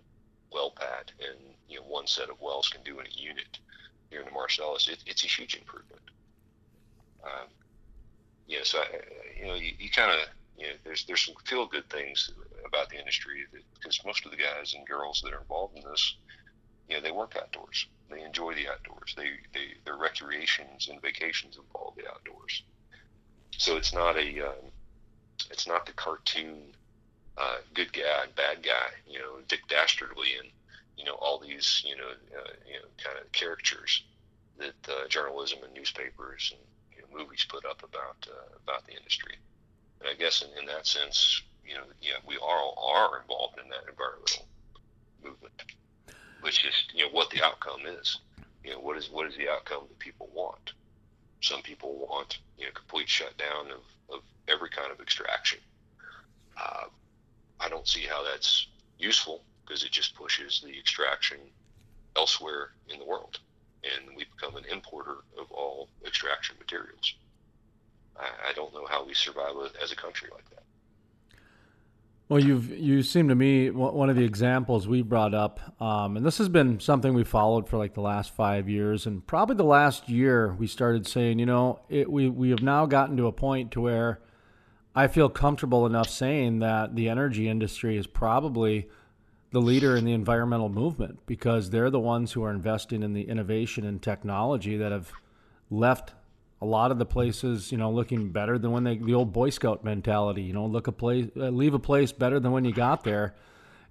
well 0.53 0.71
pad 0.71 1.13
and 1.21 1.39
you 1.69 1.79
know 1.79 1.87
one 1.87 2.07
set 2.07 2.31
of 2.31 2.41
wells 2.41 2.69
can 2.69 2.83
do 2.83 3.01
in 3.01 3.07
a 3.07 3.11
unit 3.11 3.59
here 4.11 4.21
in 4.21 4.27
the 4.27 4.33
Marcellus. 4.33 4.89
It, 4.89 5.03
it's 5.07 5.25
a 5.25 5.29
huge 5.29 5.55
improvement. 5.55 6.03
Um, 7.25 7.49
yeah, 8.47 8.61
so 8.63 8.79
I, 8.79 8.87
you 9.39 9.47
know 9.47 9.55
you, 9.55 9.73
you 9.79 9.91
kind 9.91 10.11
of 10.11 10.29
you 10.57 10.67
know 10.67 10.73
there's 10.85 11.05
there's 11.05 11.25
some 11.25 11.35
feel 11.45 11.67
good 11.67 11.89
things 11.91 12.31
about 12.67 12.89
the 12.91 12.99
industry 12.99 13.47
because 13.75 14.01
most 14.05 14.25
of 14.25 14.31
the 14.31 14.37
guys 14.37 14.75
and 14.75 14.87
girls 14.87 15.21
that 15.23 15.33
are 15.33 15.41
involved 15.41 15.77
in 15.77 15.83
this, 15.91 16.17
you 16.89 16.97
know, 16.97 17.03
they 17.03 17.11
work 17.11 17.37
outdoors. 17.41 17.87
They 18.11 18.23
enjoy 18.23 18.55
the 18.55 18.69
outdoors. 18.69 19.15
They, 19.17 19.31
they 19.53 19.75
their 19.85 19.97
recreations 19.97 20.89
and 20.89 21.01
vacations 21.03 21.59
involve 21.59 21.95
the 21.97 22.09
outdoors. 22.09 22.63
So 23.57 23.77
it's 23.77 23.93
not 23.93 24.17
a 24.17 24.47
um, 24.47 24.73
it's 25.51 25.67
not 25.67 25.87
the 25.87 25.93
cartoon 25.93 26.75
uh, 27.39 27.59
good 27.75 27.93
guy 27.93 28.25
bad 28.37 28.63
guy, 28.63 28.91
you 29.07 29.19
know, 29.19 29.39
Dick 29.47 29.61
Dastardly 29.69 30.29
and 30.39 30.49
you 30.97 31.05
know 31.05 31.15
all 31.15 31.39
these 31.39 31.83
you 31.87 31.97
know 31.97 32.09
uh, 32.09 32.53
you 32.67 32.75
know 32.75 32.89
kind 33.03 33.19
of 33.19 33.31
characters 33.33 34.03
that 34.59 34.75
uh, 34.89 35.07
journalism 35.09 35.59
and 35.65 35.73
newspapers 35.73 36.53
and 36.53 36.61
you 36.97 37.03
know, 37.03 37.23
movies 37.23 37.47
put 37.49 37.65
up 37.65 37.83
about 37.83 38.27
uh, 38.29 38.57
about 38.65 38.85
the 38.87 38.97
industry. 38.97 39.37
And 40.01 40.09
I 40.09 40.15
guess 40.15 40.43
in, 40.43 40.49
in 40.59 40.67
that 40.67 40.87
sense, 40.87 41.43
you 41.67 41.75
know, 41.75 41.85
yeah, 42.01 42.19
we 42.27 42.37
all 42.39 42.95
are 42.97 43.21
involved 43.21 43.59
in 43.63 43.69
that 43.71 43.89
environmental 43.89 44.47
movement. 45.23 45.63
It's 46.45 46.59
just, 46.59 46.95
you 46.95 47.05
know, 47.05 47.11
what 47.11 47.31
the 47.31 47.43
outcome 47.43 47.83
is. 47.87 48.21
You 48.65 48.73
know, 48.73 48.81
what 48.81 48.97
is 48.97 49.11
what 49.11 49.27
is 49.27 49.37
the 49.37 49.49
outcome 49.49 49.85
that 49.89 49.99
people 49.99 50.29
want? 50.35 50.73
Some 51.41 51.63
people 51.63 52.07
want, 52.09 52.39
you 52.59 52.67
know, 52.67 52.73
complete 52.73 53.09
shutdown 53.09 53.71
of, 53.71 54.15
of 54.15 54.23
every 54.49 54.71
kind 54.71 54.91
of 54.91 55.01
extraction. 55.01 55.61
Uh, 56.57 56.87
I 57.61 57.69
don't 57.69 57.87
see 57.89 58.03
how 58.03 58.23
that's 58.25 58.67
useful 58.99 59.43
because 59.65 59.83
it 59.83 59.91
just 59.91 60.15
pushes 60.15 60.61
the 60.65 60.79
extraction 60.79 61.39
elsewhere 62.17 62.71
in 62.89 62.99
the 62.99 63.05
world. 63.05 63.39
and 63.85 64.17
we 64.17 64.25
become 64.37 64.57
an 64.57 64.65
importer 64.71 65.19
of 65.41 65.51
all 65.53 65.89
extraction 66.05 66.57
materials. 66.59 67.15
I, 68.17 68.51
I 68.51 68.53
don't 68.55 68.73
know 68.75 68.87
how 68.89 69.07
we 69.07 69.15
survive 69.15 69.55
as 69.83 69.93
a 69.93 69.97
country 69.97 70.29
like 70.33 70.49
that. 70.51 70.63
Well, 72.29 72.41
you've 72.41 72.71
you 72.71 73.03
seem 73.03 73.29
to 73.29 73.35
me 73.35 73.71
one 73.71 74.11
of 74.11 74.17
the 74.17 74.25
examples 74.25 74.87
we 74.87 75.01
brought 75.01 75.33
up, 75.33 75.81
um, 75.81 76.17
and 76.17 76.27
this 76.27 76.37
has 76.37 76.49
been 76.51 76.79
something 76.79 77.15
we 77.15 77.25
followed 77.25 77.67
for 77.69 77.79
like 77.79 77.95
the 77.95 78.03
last 78.03 78.35
five 78.35 78.69
years, 78.69 79.07
and 79.07 79.27
probably 79.27 79.57
the 79.57 79.65
last 79.65 80.11
year 80.11 80.55
we 80.59 80.67
started 80.67 81.07
saying, 81.07 81.39
you 81.39 81.47
know, 81.47 81.81
it, 81.89 82.11
we 82.11 82.29
we 82.29 82.51
have 82.51 82.61
now 82.63 82.85
gotten 82.85 83.17
to 83.17 83.29
a 83.29 83.33
point 83.33 83.71
to 83.73 83.81
where 83.81 84.21
I 84.95 85.07
feel 85.07 85.29
comfortable 85.29 85.87
enough 85.87 86.09
saying 86.09 86.61
that 86.61 86.97
the 86.97 87.09
energy 87.09 87.49
industry 87.49 87.97
is 87.97 88.07
probably 88.07 88.89
the 89.51 89.61
leader 89.61 89.97
in 89.97 90.05
the 90.05 90.13
environmental 90.13 90.69
movement 90.69 91.21
because 91.27 91.71
they're 91.71 91.91
the 91.91 92.01
ones 92.01 92.33
who 92.33 92.43
are 92.43 92.51
investing 92.51 93.03
in 93.03 93.13
the 93.13 93.29
innovation 93.29 93.85
and 93.87 94.03
technology 94.03 94.77
that 94.77 94.93
have 94.93 95.13
left 95.71 96.15
a 96.61 96.67
lot 96.67 96.91
of 96.91 96.99
the 96.99 97.07
places, 97.07 97.71
you 97.71 97.79
know, 97.79 97.91
looking 97.91 98.31
better 98.31 98.59
than 98.59 98.73
when 98.73 98.85
they 98.85 98.97
the 98.97 99.15
old 99.15 99.33
Boy 99.33 99.51
Scout 99.51 99.85
mentality, 99.85 100.43
you 100.43 100.53
know, 100.53 100.67
look 100.67 100.87
a 100.87 100.93
place, 100.93 101.29
uh, 101.37 101.49
leave 101.51 101.75
a 101.75 101.79
place 101.79 102.13
better 102.13 102.41
than 102.41 102.53
when 102.53 102.65
you 102.65 102.73
got 102.73 103.05
there. 103.05 103.35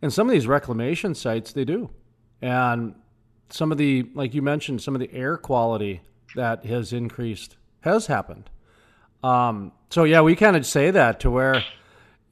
And 0.02 0.12
some 0.12 0.28
of 0.28 0.34
these 0.34 0.46
reclamation 0.46 1.16
sites, 1.16 1.54
they 1.54 1.66
do, 1.66 1.90
and 2.42 2.94
some 3.50 3.72
of 3.72 3.78
the, 3.78 4.10
like 4.14 4.34
you 4.34 4.42
mentioned, 4.42 4.82
some 4.82 4.96
of 4.96 5.00
the 5.00 5.12
air 5.14 5.38
quality 5.38 6.02
that 6.36 6.66
has 6.66 6.94
increased 6.94 7.56
has 7.82 8.08
happened. 8.08 8.50
Um, 9.24 9.72
so 9.90 10.04
yeah, 10.04 10.22
we 10.22 10.36
kind 10.36 10.56
of 10.56 10.66
say 10.66 10.92
that 10.92 11.20
to 11.22 11.32
where 11.32 11.64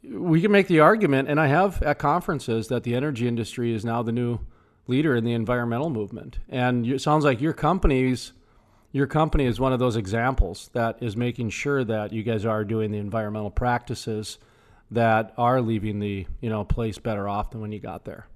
we 0.04 0.42
can 0.42 0.52
make 0.52 0.68
the 0.68 0.82
argument, 0.82 1.30
and 1.30 1.40
I 1.40 1.48
have 1.48 1.82
at 1.82 2.00
conferences 2.00 2.68
that 2.68 2.84
the 2.84 2.96
energy 2.96 3.28
industry 3.28 3.74
is 3.74 3.84
now 3.84 4.04
the 4.04 4.12
new 4.12 4.40
leader 4.88 5.16
in 5.16 5.24
the 5.24 5.34
environmental 5.34 5.90
movement, 5.90 6.40
and 6.50 6.86
it 6.86 7.02
sounds 7.02 7.24
like 7.24 7.42
your 7.42 7.54
company's 7.54 8.34
your 8.92 9.08
company 9.08 9.46
is 9.46 9.60
one 9.60 9.74
of 9.74 9.80
those 9.80 9.98
examples 9.98 10.70
that 10.72 10.98
is 11.02 11.18
making 11.18 11.50
sure 11.50 11.84
that 11.84 12.14
you 12.14 12.24
guys 12.24 12.46
are 12.46 12.64
doing 12.64 12.92
the 12.92 12.98
environmental 12.98 13.52
practices 13.52 14.38
that 14.92 15.34
are 15.38 15.60
leaving 15.60 16.00
the 16.00 16.26
you 16.40 16.50
know 16.50 16.64
place 16.64 16.98
better 16.98 17.28
off 17.28 17.52
than 17.52 17.62
when 17.62 17.72
you 17.72 17.80
got 17.80 18.06
there. 18.06 18.28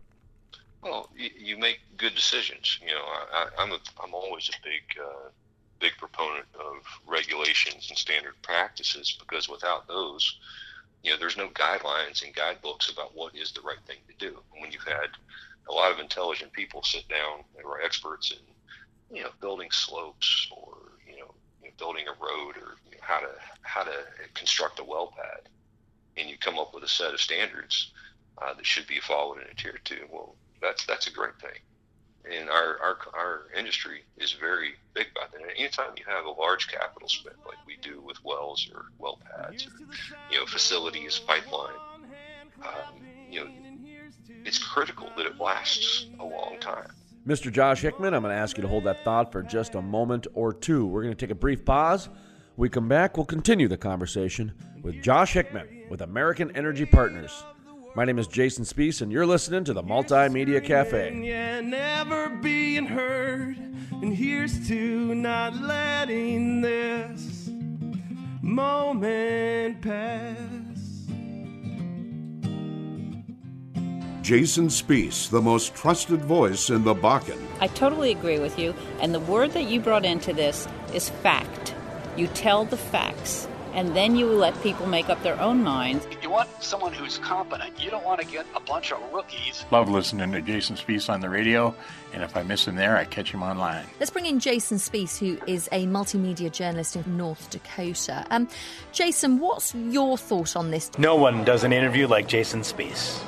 Well, 0.82 1.10
you, 1.16 1.58
make 1.58 1.80
good 1.98 2.16
decisions. 2.16 2.80
You 2.82 2.94
know, 2.94 3.04
I, 3.34 3.48
I'm 3.58 3.72
a, 3.72 3.80
I'm 4.02 4.14
always 4.14 4.50
a 4.50 4.64
big 4.64 4.82
uh, 5.02 5.30
big 5.80 5.94
proponent 5.98 6.46
of 6.56 6.86
regulations 7.08 7.88
and 7.90 7.98
standard 7.98 8.34
practices 8.42 9.18
because 9.20 9.48
without 9.50 9.88
those, 9.88 10.40
you 11.04 11.12
know, 11.12 11.18
there's 11.18 11.38
no 11.38 11.50
guidelines 11.50 12.24
and 12.24 12.36
guidebooks 12.36 12.90
about 12.90 13.16
what 13.16 13.36
is 13.36 13.52
the 13.52 13.62
right 13.62 13.80
thing 13.88 13.98
to 14.08 14.16
do. 14.18 14.40
when 14.60 14.72
you've 14.72 14.84
had 14.84 15.10
a 15.70 15.74
lot 15.74 15.92
of 15.92 16.00
intelligent 16.00 16.52
people 16.52 16.84
sit 16.84 17.08
down 17.08 17.44
and 17.58 17.66
are 17.66 17.82
experts 17.82 18.32
in 18.32 18.38
you 19.16 19.24
know, 19.24 19.30
building 19.42 19.70
slopes 19.72 20.48
or 20.52 20.76
you 21.06 21.18
know, 21.18 21.34
you 21.62 21.68
know 21.68 21.74
building 21.78 22.06
a 22.08 22.24
road 22.24 22.58
or 22.58 22.76
you 22.86 22.92
know, 22.92 23.02
how 23.02 23.20
to 23.20 23.30
how 23.62 23.84
to 23.84 23.96
construct 24.34 24.80
a 24.80 24.84
well 24.84 25.14
pad, 25.16 25.50
and 26.18 26.30
you 26.30 26.38
come 26.38 26.60
up 26.60 26.74
with 26.74 26.84
a 26.84 26.88
set 26.88 27.14
of 27.14 27.20
standards 27.20 27.92
uh, 28.42 28.54
that 28.54 28.66
should 28.66 28.88
be 28.88 29.00
followed 29.00 29.38
in 29.40 29.48
a 29.50 29.54
tier 29.56 29.80
two. 29.84 30.06
Well, 30.12 30.36
that's 30.62 30.86
that's 30.86 31.08
a 31.08 31.12
great 31.12 31.40
thing. 31.40 31.60
And 32.26 32.50
our, 32.50 32.78
our, 32.82 32.98
our 33.14 33.42
industry 33.58 34.04
is 34.18 34.34
very 34.34 34.74
big 34.94 35.08
about 35.16 35.32
that. 35.32 35.42
Anytime 35.58 35.92
you 35.98 36.04
have 36.08 36.26
a 36.26 36.30
large 36.32 36.68
capital 36.68 37.08
spend 37.08 37.36
like 37.46 37.58
we 37.66 37.78
do 37.82 38.02
with 38.02 38.24
wells 38.24 38.70
or 38.74 38.86
well 38.98 39.20
pads 39.26 39.66
or 39.66 39.72
you 40.32 40.40
know 40.40 40.46
facilities, 40.46 41.20
pipeline, 41.20 41.74
um, 42.62 43.02
you 43.30 43.40
know, 43.46 43.52
it's 44.46 44.58
critical 44.58 45.10
that 45.18 45.26
it 45.26 45.40
lasts 45.40 46.08
a 46.20 46.26
long 46.26 46.58
time. 46.60 46.92
Mr. 47.28 47.52
Josh 47.52 47.82
Hickman, 47.82 48.14
I'm 48.14 48.24
going 48.24 48.34
to 48.34 48.40
ask 48.40 48.58
you 48.58 48.62
to 48.64 48.68
hold 48.68 48.86
that 48.86 49.04
thought 49.04 49.32
for 49.32 49.44
just 49.44 49.76
a 49.76 49.82
moment 49.82 50.28
or 50.34 50.54
two. 50.54 50.86
We're 50.88 51.04
going 51.04 51.16
to 51.16 51.26
take 51.26 51.32
a 51.32 51.36
brief 51.36 51.66
pause. 51.66 52.10
we 52.58 52.70
come 52.70 52.88
back, 52.88 53.18
we'll 53.18 53.26
continue 53.26 53.68
the 53.68 53.78
conversation 53.78 54.54
with 54.82 55.02
Josh 55.02 55.34
Hickman 55.34 55.86
with 55.90 56.02
American 56.02 56.56
Energy 56.56 56.86
Partners. 56.86 57.44
My 57.96 58.06
name 58.06 58.20
is 58.20 58.28
Jason 58.28 58.66
Spiess, 58.66 59.02
and 59.02 59.12
you're 59.12 59.26
listening 59.26 59.64
to 59.64 59.74
the 59.74 59.82
Multimedia 59.82 60.64
Cafe. 60.64 61.20
Yeah, 61.24 61.60
never 61.60 62.30
being 62.30 62.86
heard, 62.86 63.58
and 63.92 64.16
here's 64.16 64.68
to 64.68 65.16
not 65.16 65.56
letting 65.60 66.62
this 66.62 67.50
moment 68.44 69.82
pass. 69.82 70.38
Jason 74.22 74.68
Spiess, 74.68 75.28
the 75.28 75.42
most 75.42 75.74
trusted 75.74 76.22
voice 76.22 76.70
in 76.70 76.84
the 76.84 76.94
Bakken. 76.94 77.44
I 77.60 77.68
totally 77.68 78.12
agree 78.12 78.38
with 78.38 78.60
you, 78.60 78.76
and 79.02 79.16
the 79.16 79.20
word 79.20 79.54
that 79.54 79.64
you 79.64 79.80
brought 79.80 80.06
into 80.06 80.32
this 80.32 80.68
is 80.94 81.10
fact. 81.10 81.74
You 82.16 82.28
tell 82.28 82.66
the 82.66 82.78
facts, 82.78 83.48
and 83.80 83.96
then 83.96 84.14
you 84.18 84.28
let 84.28 84.62
people 84.62 84.86
make 84.88 85.08
up 85.08 85.24
their 85.24 85.40
own 85.40 85.64
minds. 85.64 86.06
You 86.22 86.30
want 86.30 86.50
someone 86.62 86.92
who's 86.92 87.18
competent. 87.18 87.82
You 87.82 87.90
don't 87.90 88.04
want 88.04 88.20
to 88.20 88.28
get 88.28 88.46
a 88.54 88.60
bunch 88.60 88.92
of 88.92 89.00
rookies. 89.14 89.64
Love 89.72 89.88
listening 89.88 90.34
to 90.34 90.42
Jason 90.42 90.76
Spiess 90.76 91.10
on 91.10 91.22
the 91.22 91.30
radio, 91.30 91.74
and 92.12 92.22
if 92.22 92.36
I 92.36 92.44
miss 92.44 92.68
him 92.68 92.76
there, 92.76 92.98
I 92.98 93.06
catch 93.06 93.32
him 93.32 93.42
online. 93.42 93.86
Let's 93.98 94.12
bring 94.12 94.26
in 94.26 94.42
Jason 94.42 94.80
Spiess, 94.80 95.18
who 95.18 95.40
is 95.48 95.70
a 95.72 95.86
multimedia 95.86 96.52
journalist 96.52 96.98
in 96.98 97.16
North 97.16 97.50
Dakota. 97.52 98.26
Um, 98.32 98.50
Jason, 98.92 99.40
what's 99.40 99.74
your 99.74 100.18
thought 100.18 100.58
on 100.58 100.72
this? 100.72 100.92
No 100.98 101.16
one 101.16 101.46
does 101.46 101.64
an 101.64 101.72
interview 101.72 102.06
like 102.06 102.28
Jason 102.28 102.64
Spiess. 102.64 103.24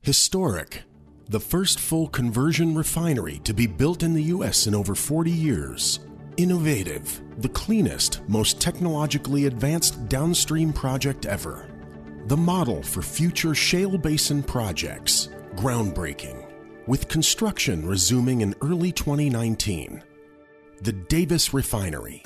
Historic. 0.00 0.84
The 1.28 1.40
first 1.40 1.78
full 1.78 2.08
conversion 2.08 2.74
refinery 2.74 3.38
to 3.44 3.52
be 3.52 3.66
built 3.66 4.02
in 4.02 4.14
the 4.14 4.22
U.S. 4.34 4.66
in 4.66 4.74
over 4.74 4.94
40 4.94 5.30
years. 5.30 6.00
Innovative. 6.40 7.20
The 7.42 7.50
cleanest, 7.50 8.26
most 8.26 8.62
technologically 8.62 9.44
advanced 9.44 10.08
downstream 10.08 10.72
project 10.72 11.26
ever. 11.26 11.68
The 12.28 12.36
model 12.38 12.82
for 12.82 13.02
future 13.02 13.54
shale 13.54 13.98
basin 13.98 14.42
projects. 14.42 15.28
Groundbreaking. 15.56 16.46
With 16.86 17.08
construction 17.08 17.86
resuming 17.86 18.40
in 18.40 18.54
early 18.62 18.90
2019. 18.90 20.02
The 20.80 20.92
Davis 20.92 21.52
Refinery. 21.52 22.22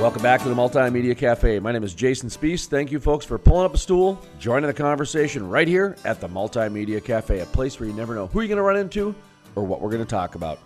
Welcome 0.00 0.22
back 0.22 0.40
to 0.42 0.48
the 0.48 0.54
Multimedia 0.54 1.18
Cafe. 1.18 1.58
My 1.58 1.72
name 1.72 1.82
is 1.82 1.92
Jason 1.92 2.28
Spiess. 2.28 2.68
Thank 2.68 2.92
you, 2.92 3.00
folks, 3.00 3.24
for 3.24 3.36
pulling 3.36 3.64
up 3.64 3.74
a 3.74 3.78
stool, 3.78 4.16
joining 4.38 4.68
the 4.68 4.72
conversation 4.72 5.48
right 5.48 5.66
here 5.66 5.96
at 6.04 6.20
the 6.20 6.28
Multimedia 6.28 7.02
Cafe, 7.02 7.40
a 7.40 7.46
place 7.46 7.80
where 7.80 7.88
you 7.88 7.94
never 7.96 8.14
know 8.14 8.28
who 8.28 8.40
you're 8.40 8.46
going 8.46 8.58
to 8.58 8.62
run 8.62 8.76
into 8.76 9.12
or 9.56 9.64
what 9.64 9.80
we're 9.80 9.90
going 9.90 10.04
to 10.04 10.08
talk 10.08 10.36
about. 10.36 10.60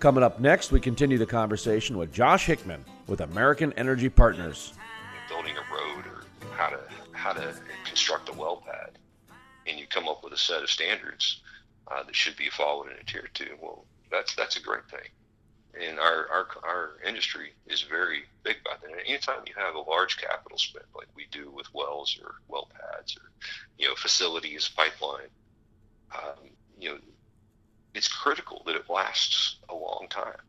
Coming 0.00 0.22
up 0.22 0.38
next, 0.38 0.70
we 0.70 0.80
continue 0.80 1.16
the 1.16 1.24
conversation 1.24 1.96
with 1.96 2.12
Josh 2.12 2.44
Hickman 2.44 2.84
with 3.06 3.22
American 3.22 3.72
Energy 3.72 4.10
Partners. 4.10 4.74
Building 5.30 5.54
a 5.56 5.74
road 5.74 6.04
or 6.04 6.22
how 6.54 6.68
to 6.68 6.78
how 7.12 7.32
to 7.32 7.54
construct 7.86 8.28
a 8.28 8.34
well 8.34 8.62
pad, 8.66 8.98
and 9.66 9.80
you 9.80 9.86
come 9.86 10.08
up 10.08 10.22
with 10.22 10.34
a 10.34 10.38
set 10.38 10.62
of 10.62 10.68
standards 10.68 11.40
uh, 11.90 12.02
that 12.02 12.14
should 12.14 12.36
be 12.36 12.50
followed 12.50 12.88
in 12.88 12.98
a 13.00 13.04
tier 13.04 13.30
two. 13.32 13.56
Well, 13.62 13.86
that's 14.10 14.34
that's 14.34 14.58
a 14.58 14.60
great 14.60 14.86
thing 14.90 15.08
and 15.80 15.98
our, 15.98 16.28
our 16.30 16.46
our 16.62 16.90
industry 17.06 17.52
is 17.66 17.82
very 17.82 18.24
big 18.42 18.56
about 18.64 18.80
that. 18.82 18.90
Anytime 19.06 19.42
you 19.46 19.54
have 19.56 19.74
a 19.74 19.80
large 19.80 20.16
capital 20.16 20.58
spend 20.58 20.84
like 20.94 21.08
we 21.14 21.26
do 21.30 21.50
with 21.50 21.72
wells 21.74 22.18
or 22.22 22.36
well 22.48 22.68
pads 22.72 23.16
or 23.16 23.30
you 23.78 23.88
know 23.88 23.94
facilities, 23.94 24.68
pipeline, 24.68 25.28
um, 26.14 26.50
you 26.78 26.90
know, 26.90 26.98
it's 27.94 28.08
critical 28.08 28.62
that 28.66 28.76
it 28.76 28.88
lasts 28.88 29.56
a 29.68 29.74
long 29.74 30.06
time. 30.10 30.40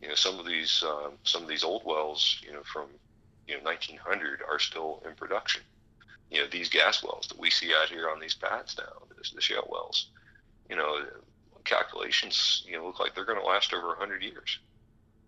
You 0.00 0.08
know, 0.08 0.14
some 0.14 0.38
of 0.38 0.46
these 0.46 0.82
um, 0.86 1.12
some 1.24 1.42
of 1.42 1.48
these 1.48 1.64
old 1.64 1.84
wells, 1.84 2.40
you 2.44 2.52
know, 2.52 2.62
from 2.62 2.86
you 3.46 3.56
know 3.56 3.62
1900 3.62 4.40
are 4.48 4.58
still 4.58 5.02
in 5.06 5.14
production. 5.14 5.62
You 6.30 6.40
know, 6.40 6.46
these 6.50 6.68
gas 6.68 7.02
wells 7.02 7.28
that 7.28 7.38
we 7.38 7.50
see 7.50 7.72
out 7.74 7.88
here 7.88 8.08
on 8.08 8.18
these 8.18 8.34
pads 8.34 8.76
now, 8.78 9.06
the, 9.08 9.34
the 9.34 9.40
shale 9.40 9.68
wells, 9.70 10.08
you 10.68 10.76
know, 10.76 11.00
calculations, 11.64 12.62
you 12.66 12.76
know, 12.76 12.86
look 12.86 13.00
like 13.00 13.14
they're 13.14 13.24
going 13.24 13.40
to 13.40 13.46
last 13.46 13.72
over 13.72 13.88
100 13.88 14.22
years. 14.22 14.58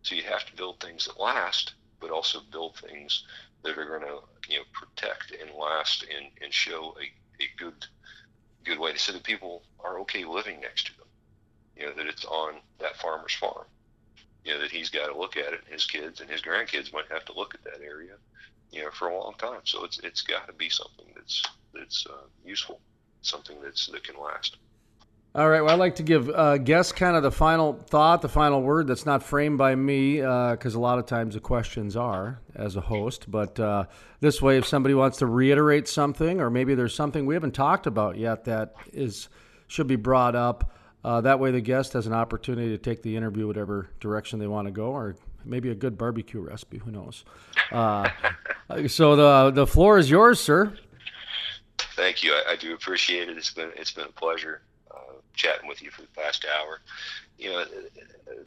So 0.03 0.15
you 0.15 0.23
have 0.23 0.47
to 0.47 0.57
build 0.57 0.81
things 0.81 1.07
that 1.07 1.21
last, 1.21 1.75
but 2.01 2.11
also 2.11 2.41
build 2.53 2.77
things 2.79 3.25
that 3.63 3.77
are 3.77 3.85
going 3.85 4.03
to, 4.03 4.21
you 4.49 4.59
know, 4.59 4.65
protect 4.73 5.33
and 5.33 5.51
last 5.59 6.03
and, 6.05 6.27
and 6.43 6.53
show 6.53 6.95
a, 7.01 7.43
a 7.43 7.49
good 7.59 7.87
good 8.65 8.79
way 8.79 8.93
to 8.93 8.99
so 8.99 9.13
that 9.13 9.23
people 9.23 9.63
are 9.81 10.01
okay 10.01 10.25
living 10.25 10.61
next 10.61 10.87
to 10.87 10.97
them. 10.97 11.07
You 11.77 11.87
know, 11.87 11.93
that 11.95 12.07
it's 12.07 12.25
on 12.25 12.55
that 12.81 12.97
farmer's 12.97 13.35
farm. 13.35 13.67
You 14.45 14.55
know, 14.55 14.61
that 14.61 14.71
he's 14.71 14.91
got 14.91 15.07
to 15.07 15.19
look 15.19 15.37
at 15.37 15.53
it, 15.53 15.61
and 15.65 15.73
his 15.73 15.87
kids 15.87 16.21
and 16.21 16.31
his 16.31 16.43
grandkids 16.43 16.93
might 16.93 17.11
have 17.11 17.25
to 17.27 17.33
look 17.33 17.55
at 17.55 17.65
that 17.65 17.85
area, 17.85 18.15
you 18.71 18.83
know, 18.83 18.91
for 18.91 19.09
a 19.09 19.19
long 19.19 19.35
time. 19.39 19.61
So 19.65 19.85
it's 19.85 19.99
it's 20.01 20.23
got 20.23 20.47
to 20.47 20.53
be 20.53 20.69
something 20.69 21.07
that's 21.15 21.43
that's 21.75 22.07
uh, 22.07 22.27
useful, 22.45 22.81
something 23.23 23.61
that's 23.61 23.87
that 23.87 24.05
can 24.05 24.17
last. 24.21 24.57
All 25.37 25.51
right. 25.51 25.61
Well, 25.61 25.75
I'd 25.75 25.79
like 25.79 25.97
to 25.97 26.03
give 26.03 26.31
uh, 26.31 26.57
guests 26.57 26.93
kind 26.93 27.15
of 27.15 27.23
the 27.23 27.31
final 27.31 27.75
thought, 27.91 28.23
the 28.23 28.29
final 28.29 28.63
word 28.63 28.87
that's 28.87 29.05
not 29.05 29.23
framed 29.23 29.59
by 29.59 29.75
me, 29.75 30.17
because 30.17 30.75
uh, 30.75 30.79
a 30.79 30.81
lot 30.81 30.99
of 30.99 31.05
times 31.05 31.35
the 31.35 31.41
questions 31.41 31.95
are 31.95 32.41
as 32.55 32.77
a 32.77 32.81
host. 32.81 33.31
But 33.31 33.61
uh, 33.61 33.85
this 34.21 34.41
way, 34.41 34.57
if 34.57 34.65
somebody 34.65 34.95
wants 34.95 35.19
to 35.19 35.27
reiterate 35.27 35.89
something, 35.89 36.41
or 36.41 36.49
maybe 36.49 36.75
there's 36.75 36.95
something 36.95 37.27
we 37.27 37.35
haven't 37.35 37.53
talked 37.53 37.87
about 37.87 38.17
yet 38.17 38.47
that 38.47 38.77
is 38.95 39.29
should 39.67 39.87
be 39.87 39.97
brought 39.97 40.35
up, 40.35 40.75
uh, 41.05 41.21
that 41.21 41.39
way 41.39 41.51
the 41.51 41.61
guest 41.61 41.93
has 41.93 42.07
an 42.07 42.15
opportunity 42.15 42.71
to 42.71 42.79
take 42.79 43.03
the 43.03 43.15
interview 43.15 43.47
whatever 43.47 43.91
direction 44.01 44.39
they 44.39 44.47
want 44.47 44.67
to 44.67 44.73
go, 44.73 44.87
or 44.87 45.17
maybe 45.45 45.69
a 45.69 45.75
good 45.75 45.99
barbecue 45.99 46.41
recipe. 46.41 46.79
Who 46.79 46.91
knows? 46.91 47.27
Uh, 47.71 48.09
so 48.87 49.15
the 49.15 49.51
the 49.51 49.67
floor 49.67 49.99
is 49.99 50.09
yours, 50.09 50.41
sir. 50.41 50.73
Thank 51.95 52.25
you. 52.25 52.33
I, 52.33 52.53
I 52.53 52.57
do 52.57 52.73
appreciate 52.73 53.29
it. 53.29 53.37
It's 53.37 53.53
been 53.53 53.71
it's 53.77 53.93
been 53.93 54.07
a 54.07 54.13
pleasure 54.13 54.63
chatting 55.37 55.69
with 55.69 55.83
you 55.83 55.91
for 55.91 56.03
the 56.03 56.09
past 56.09 56.45
hour. 56.45 56.81
You 57.39 57.51
know, 57.51 57.65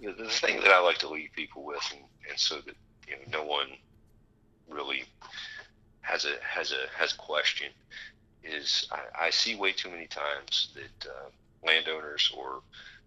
the, 0.01 0.11
the 0.11 0.29
thing 0.29 0.59
that 0.61 0.71
I 0.71 0.79
like 0.81 0.97
to 0.99 1.09
leave 1.09 1.29
people 1.35 1.63
with, 1.63 1.81
and, 1.91 2.01
and 2.29 2.39
so 2.39 2.55
that 2.55 2.75
you 3.07 3.13
know, 3.13 3.39
no 3.39 3.45
one 3.45 3.67
really 4.67 5.03
has 6.01 6.25
a 6.25 6.35
has 6.43 6.71
a 6.71 6.87
has 6.97 7.13
a 7.13 7.17
question, 7.17 7.71
is 8.43 8.87
I, 8.91 9.27
I 9.27 9.29
see 9.29 9.55
way 9.55 9.71
too 9.71 9.89
many 9.89 10.07
times 10.07 10.69
that 10.73 11.09
uh, 11.09 11.29
landowners 11.65 12.31
or 12.35 12.61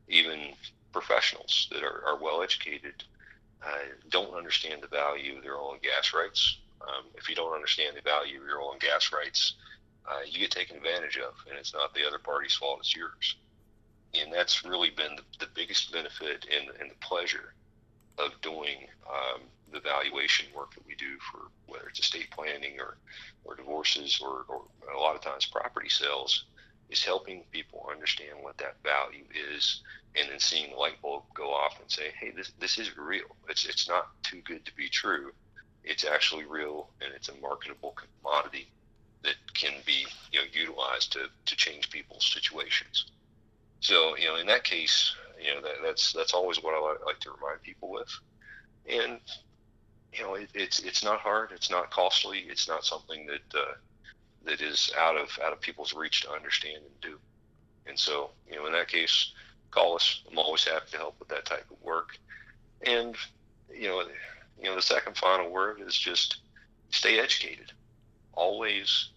even 0.09 0.53
professionals 0.93 1.69
that 1.73 1.83
are, 1.83 2.05
are 2.07 2.19
well 2.21 2.43
educated 2.43 3.03
uh, 3.65 3.79
don't 4.11 4.35
understand 4.35 4.83
the 4.83 4.89
value 4.89 5.37
of 5.37 5.43
their 5.43 5.55
and 5.55 5.81
gas 5.83 6.13
rights. 6.15 6.59
Um, 6.83 7.05
if 7.15 7.29
you 7.29 7.35
don't 7.35 7.55
understand 7.55 7.97
the 7.97 8.03
value 8.03 8.41
of 8.41 8.47
your 8.47 8.73
and 8.73 8.81
gas 8.81 9.13
rights, 9.13 9.55
uh, 10.11 10.19
you 10.27 10.41
get 10.41 10.51
taken 10.51 10.77
advantage 10.77 11.17
of, 11.17 11.33
and 11.49 11.57
it's 11.57 11.73
not 11.73 11.95
the 11.95 12.07
other 12.07 12.19
party's 12.19 12.55
fault; 12.55 12.81
it's 12.81 12.95
yours 12.95 13.37
and 14.15 14.33
that's 14.33 14.65
really 14.65 14.91
been 14.91 15.17
the, 15.17 15.23
the 15.41 15.51
biggest 15.55 15.93
benefit 15.93 16.47
and, 16.53 16.69
and, 16.81 16.91
the 16.91 17.07
pleasure 17.07 17.55
of 18.19 18.31
doing 18.43 18.87
um, 19.09 19.41
the 19.73 19.81
valuation 19.81 20.47
work 20.55 20.75
that 20.75 20.87
we 20.87 20.95
do 20.95 21.17
for 21.31 21.49
whether 21.67 21.89
it's 21.89 22.01
estate 22.01 22.31
planning 22.31 22.79
or, 22.79 22.99
or 23.45 23.55
divorces 23.55 24.21
or, 24.23 24.45
or 24.49 24.63
a 24.95 24.99
lot 24.99 25.17
of 25.17 25.23
times 25.23 25.47
property 25.47 25.89
sales 25.89 26.45
is 26.91 27.03
helping 27.03 27.43
people 27.53 27.89
understand 27.91 28.37
what 28.43 28.59
that 28.59 28.77
value 28.83 29.25
is 29.55 29.81
and 30.15 30.31
then 30.31 30.39
seeing 30.39 30.71
the 30.71 30.77
light 30.77 31.01
bulb 31.01 31.23
go 31.35 31.51
off 31.51 31.81
and 31.81 31.91
say, 31.91 32.13
hey, 32.21 32.31
this, 32.37 32.53
this 32.61 32.79
is 32.79 32.97
real. 32.99 33.25
It's, 33.49 33.65
it's 33.65 33.89
not 33.89 34.09
too 34.23 34.43
good 34.45 34.65
to 34.67 34.77
be 34.77 34.89
true. 34.89 35.33
It's 35.85 36.05
actually 36.05 36.45
real 36.45 36.91
and 37.01 37.15
it's 37.15 37.31
a 37.31 37.37
marketable 37.41 37.97
commodity 37.97 38.69
that 39.25 39.37
can 39.55 39.73
be 39.87 40.05
you 40.33 40.41
know, 40.41 40.47
utilized 40.53 41.13
to, 41.13 41.29
to 41.47 41.57
change 41.57 41.91
people's 41.91 42.27
situations. 42.27 43.07
So 43.83 44.17
you 44.17 44.29
know, 44.29 44.37
in 44.37 44.47
that 44.47 44.65
case, 44.65 45.15
you 45.41 45.55
know 45.55 45.61
that, 45.61 45.77
that's 45.85 46.13
that's 46.13 46.35
always 46.35 46.63
what 46.63 46.75
I 46.75 47.05
like 47.05 47.19
to 47.21 47.31
remind 47.31 47.63
people 47.63 47.91
with, 47.91 48.09
and 48.89 49.21
you 50.13 50.23
know, 50.23 50.35
it, 50.35 50.51
it's 50.55 50.81
it's 50.81 51.03
not 51.03 51.21
hard, 51.21 51.51
it's 51.53 51.71
not 51.71 51.91
costly, 51.91 52.45
it's 52.49 52.69
not 52.69 52.85
something 52.85 53.27
that 53.27 53.59
uh, 53.59 53.75
that 54.45 54.61
is 54.61 54.93
out 54.99 55.17
of 55.17 55.29
out 55.45 55.53
of 55.53 55.61
people's 55.61 55.95
reach 55.95 56.23
to 56.23 56.31
understand 56.31 56.79
and 56.85 57.01
do. 57.01 57.19
And 57.87 57.99
so, 57.99 58.31
you 58.49 58.57
know, 58.57 58.67
in 58.67 58.73
that 58.73 58.89
case, 58.89 59.33
call 59.71 59.97
us. 59.97 60.23
I'm 60.31 60.39
always 60.39 60.65
happy 60.65 60.93
to 60.93 60.99
help 60.99 61.19
with 61.19 61.29
that 61.29 61.45
type 61.45 61.67
of 61.71 61.83
work. 61.83 62.17
And 62.87 63.17
you 63.75 63.89
know, 63.89 64.03
you 64.59 64.65
know, 64.65 64.77
the 64.77 64.83
second 64.83 65.17
final 65.17 65.51
word 65.51 65.81
is 65.81 65.97
just 65.97 66.43
stay 66.91 67.19
educated. 67.19 67.73
Always 68.35 69.11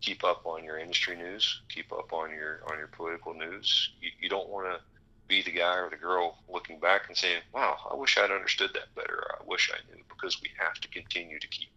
keep 0.00 0.24
up 0.24 0.42
on 0.46 0.64
your 0.64 0.78
industry 0.78 1.16
news, 1.16 1.62
keep 1.68 1.92
up 1.92 2.12
on 2.12 2.30
your 2.30 2.60
on 2.70 2.78
your 2.78 2.88
political 2.88 3.34
news. 3.34 3.90
You, 4.00 4.10
you 4.20 4.28
don't 4.28 4.48
want 4.48 4.66
to 4.66 4.80
be 5.28 5.42
the 5.42 5.50
guy 5.52 5.76
or 5.76 5.90
the 5.90 5.96
girl 5.96 6.38
looking 6.48 6.80
back 6.80 7.08
and 7.08 7.16
saying, 7.16 7.42
"Wow, 7.52 7.76
I 7.90 7.94
wish 7.94 8.16
I'd 8.16 8.30
understood 8.30 8.70
that 8.74 8.94
better. 8.94 9.22
I 9.40 9.44
wish 9.46 9.70
I 9.72 9.78
knew." 9.92 10.02
Because 10.08 10.40
we 10.42 10.50
have 10.58 10.74
to 10.80 10.88
continue 10.88 11.38
to 11.38 11.48
keep 11.48 11.70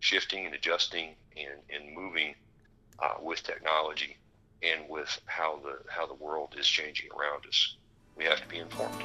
shifting 0.00 0.46
and 0.46 0.54
adjusting 0.54 1.16
and 1.36 1.60
and 1.70 1.94
moving 1.94 2.34
uh, 2.98 3.14
with 3.20 3.42
technology 3.42 4.16
and 4.62 4.88
with 4.88 5.20
how 5.26 5.60
the 5.62 5.78
how 5.88 6.06
the 6.06 6.14
world 6.14 6.54
is 6.58 6.68
changing 6.68 7.08
around 7.18 7.44
us. 7.46 7.76
We 8.20 8.26
have 8.26 8.42
to 8.42 8.48
be 8.48 8.58
informed. 8.58 9.02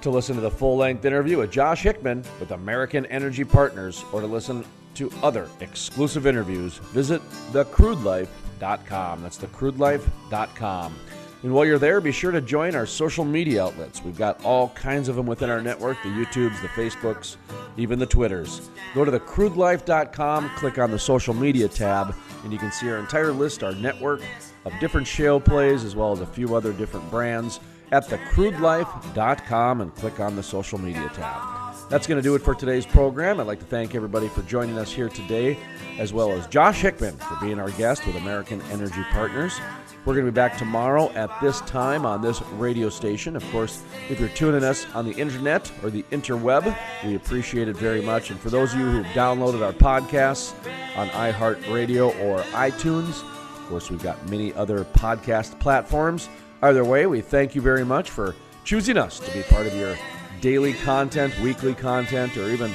To 0.00 0.10
listen 0.10 0.34
to 0.34 0.40
the 0.40 0.50
full 0.50 0.76
length 0.76 1.04
interview 1.04 1.38
with 1.38 1.52
Josh 1.52 1.84
Hickman 1.84 2.24
with 2.40 2.50
American 2.50 3.06
Energy 3.06 3.44
Partners, 3.44 4.04
or 4.12 4.20
to 4.20 4.26
listen 4.26 4.64
to 4.96 5.08
other 5.22 5.48
exclusive 5.60 6.26
interviews, 6.26 6.78
visit 6.78 7.22
thecrudelife.com. 7.52 9.22
That's 9.22 9.38
thecrudelife.com. 9.38 10.96
And 11.44 11.54
while 11.54 11.64
you're 11.64 11.78
there, 11.78 12.00
be 12.00 12.10
sure 12.10 12.32
to 12.32 12.40
join 12.40 12.74
our 12.74 12.86
social 12.86 13.24
media 13.24 13.62
outlets. 13.62 14.02
We've 14.02 14.18
got 14.18 14.44
all 14.44 14.70
kinds 14.70 15.08
of 15.08 15.14
them 15.14 15.26
within 15.26 15.48
our 15.48 15.62
network 15.62 16.02
the 16.02 16.08
YouTubes, 16.08 16.60
the 16.60 16.68
Facebooks, 16.68 17.36
even 17.76 18.00
the 18.00 18.06
Twitters. 18.06 18.68
Go 18.96 19.04
to 19.04 19.12
thecrudelife.com, 19.12 20.50
click 20.56 20.78
on 20.78 20.90
the 20.90 20.98
social 20.98 21.34
media 21.34 21.68
tab, 21.68 22.16
and 22.42 22.52
you 22.52 22.58
can 22.58 22.72
see 22.72 22.90
our 22.90 22.98
entire 22.98 23.30
list, 23.30 23.62
our 23.62 23.76
network 23.76 24.22
of 24.64 24.72
different 24.80 25.06
shale 25.06 25.38
plays, 25.38 25.84
as 25.84 25.94
well 25.94 26.10
as 26.10 26.20
a 26.20 26.26
few 26.26 26.56
other 26.56 26.72
different 26.72 27.08
brands 27.12 27.60
at 27.92 28.06
thecrudelife.com 28.06 29.80
and 29.80 29.94
click 29.94 30.20
on 30.20 30.36
the 30.36 30.42
social 30.42 30.78
media 30.78 31.10
tab. 31.14 31.66
That's 31.88 32.06
going 32.06 32.16
to 32.16 32.22
do 32.22 32.34
it 32.34 32.40
for 32.42 32.54
today's 32.54 32.84
program. 32.84 33.38
I'd 33.38 33.46
like 33.46 33.60
to 33.60 33.66
thank 33.66 33.94
everybody 33.94 34.28
for 34.28 34.42
joining 34.42 34.76
us 34.76 34.92
here 34.92 35.08
today, 35.08 35.56
as 35.98 36.12
well 36.12 36.32
as 36.32 36.46
Josh 36.48 36.80
Hickman 36.80 37.16
for 37.16 37.36
being 37.40 37.60
our 37.60 37.70
guest 37.72 38.04
with 38.06 38.16
American 38.16 38.60
Energy 38.72 39.04
Partners. 39.12 39.60
We're 40.04 40.14
going 40.14 40.26
to 40.26 40.32
be 40.32 40.34
back 40.34 40.56
tomorrow 40.56 41.10
at 41.10 41.30
this 41.40 41.60
time 41.62 42.04
on 42.06 42.22
this 42.22 42.42
radio 42.52 42.88
station. 42.88 43.36
Of 43.36 43.44
course, 43.50 43.82
if 44.08 44.18
you're 44.18 44.28
tuning 44.30 44.64
us 44.64 44.86
on 44.94 45.04
the 45.04 45.12
internet 45.12 45.70
or 45.82 45.90
the 45.90 46.04
interweb, 46.12 46.76
we 47.04 47.16
appreciate 47.16 47.68
it 47.68 47.76
very 47.76 48.02
much. 48.02 48.30
And 48.30 48.38
for 48.38 48.50
those 48.50 48.72
of 48.72 48.80
you 48.80 48.86
who've 48.86 49.06
downloaded 49.06 49.64
our 49.64 49.72
podcasts 49.72 50.54
on 50.96 51.08
iHeartRadio 51.08 52.20
or 52.20 52.40
iTunes, 52.52 53.22
of 53.22 53.66
course, 53.68 53.90
we've 53.90 54.02
got 54.02 54.28
many 54.28 54.52
other 54.54 54.84
podcast 54.84 55.58
platforms. 55.58 56.28
Either 56.62 56.84
way, 56.84 57.06
we 57.06 57.20
thank 57.20 57.54
you 57.54 57.60
very 57.60 57.84
much 57.84 58.10
for 58.10 58.34
choosing 58.64 58.96
us 58.96 59.18
to 59.20 59.30
be 59.32 59.42
part 59.42 59.66
of 59.66 59.74
your 59.74 59.96
daily 60.40 60.72
content, 60.72 61.38
weekly 61.40 61.74
content, 61.74 62.36
or 62.36 62.48
even 62.48 62.72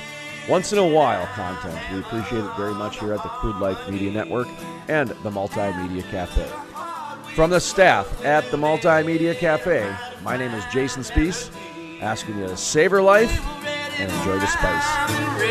once 0.48 0.72
in 0.72 0.80
a 0.80 0.86
while 0.86 1.26
content. 1.28 1.80
We 1.92 2.00
appreciate 2.00 2.44
it 2.44 2.56
very 2.58 2.74
much 2.74 3.00
here 3.00 3.14
at 3.14 3.24
the 3.24 3.30
Crude 3.30 3.58
Life 3.58 3.90
Media 3.90 4.12
Network 4.12 4.48
and 4.88 5.10
the 5.10 5.30
Multimedia 5.30 6.04
Cafe. 6.12 6.48
From 7.36 7.50
the 7.50 7.60
staff 7.60 8.24
at 8.26 8.50
the 8.52 8.58
Multimedia 8.58 9.36
Cafe, 9.36 9.94
my 10.24 10.38
name 10.38 10.54
is 10.54 10.64
Jason 10.72 11.02
Spiess, 11.02 11.52
asking 12.02 12.38
you 12.38 12.48
to 12.48 12.58
savor 12.58 13.02
life 13.02 13.42
and 14.00 14.12
enjoy 14.12 14.38
the 14.40 14.48
spice. 14.48 15.42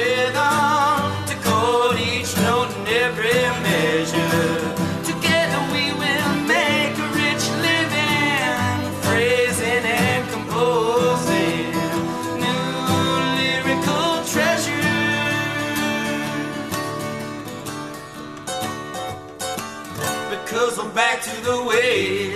Back 20.95 21.23
to 21.23 21.31
the 21.43 21.63
way 21.63 22.35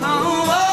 treble. 0.00 0.67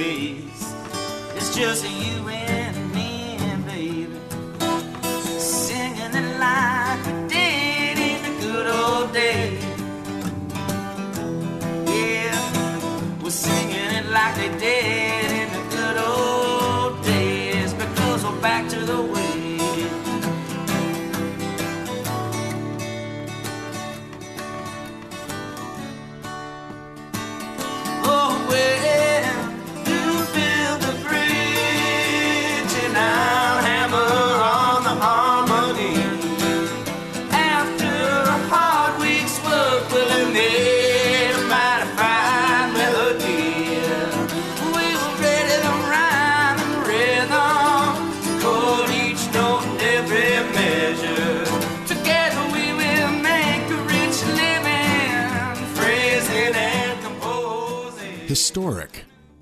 Pace. 0.00 0.74
It's 1.36 1.54
just 1.54 1.84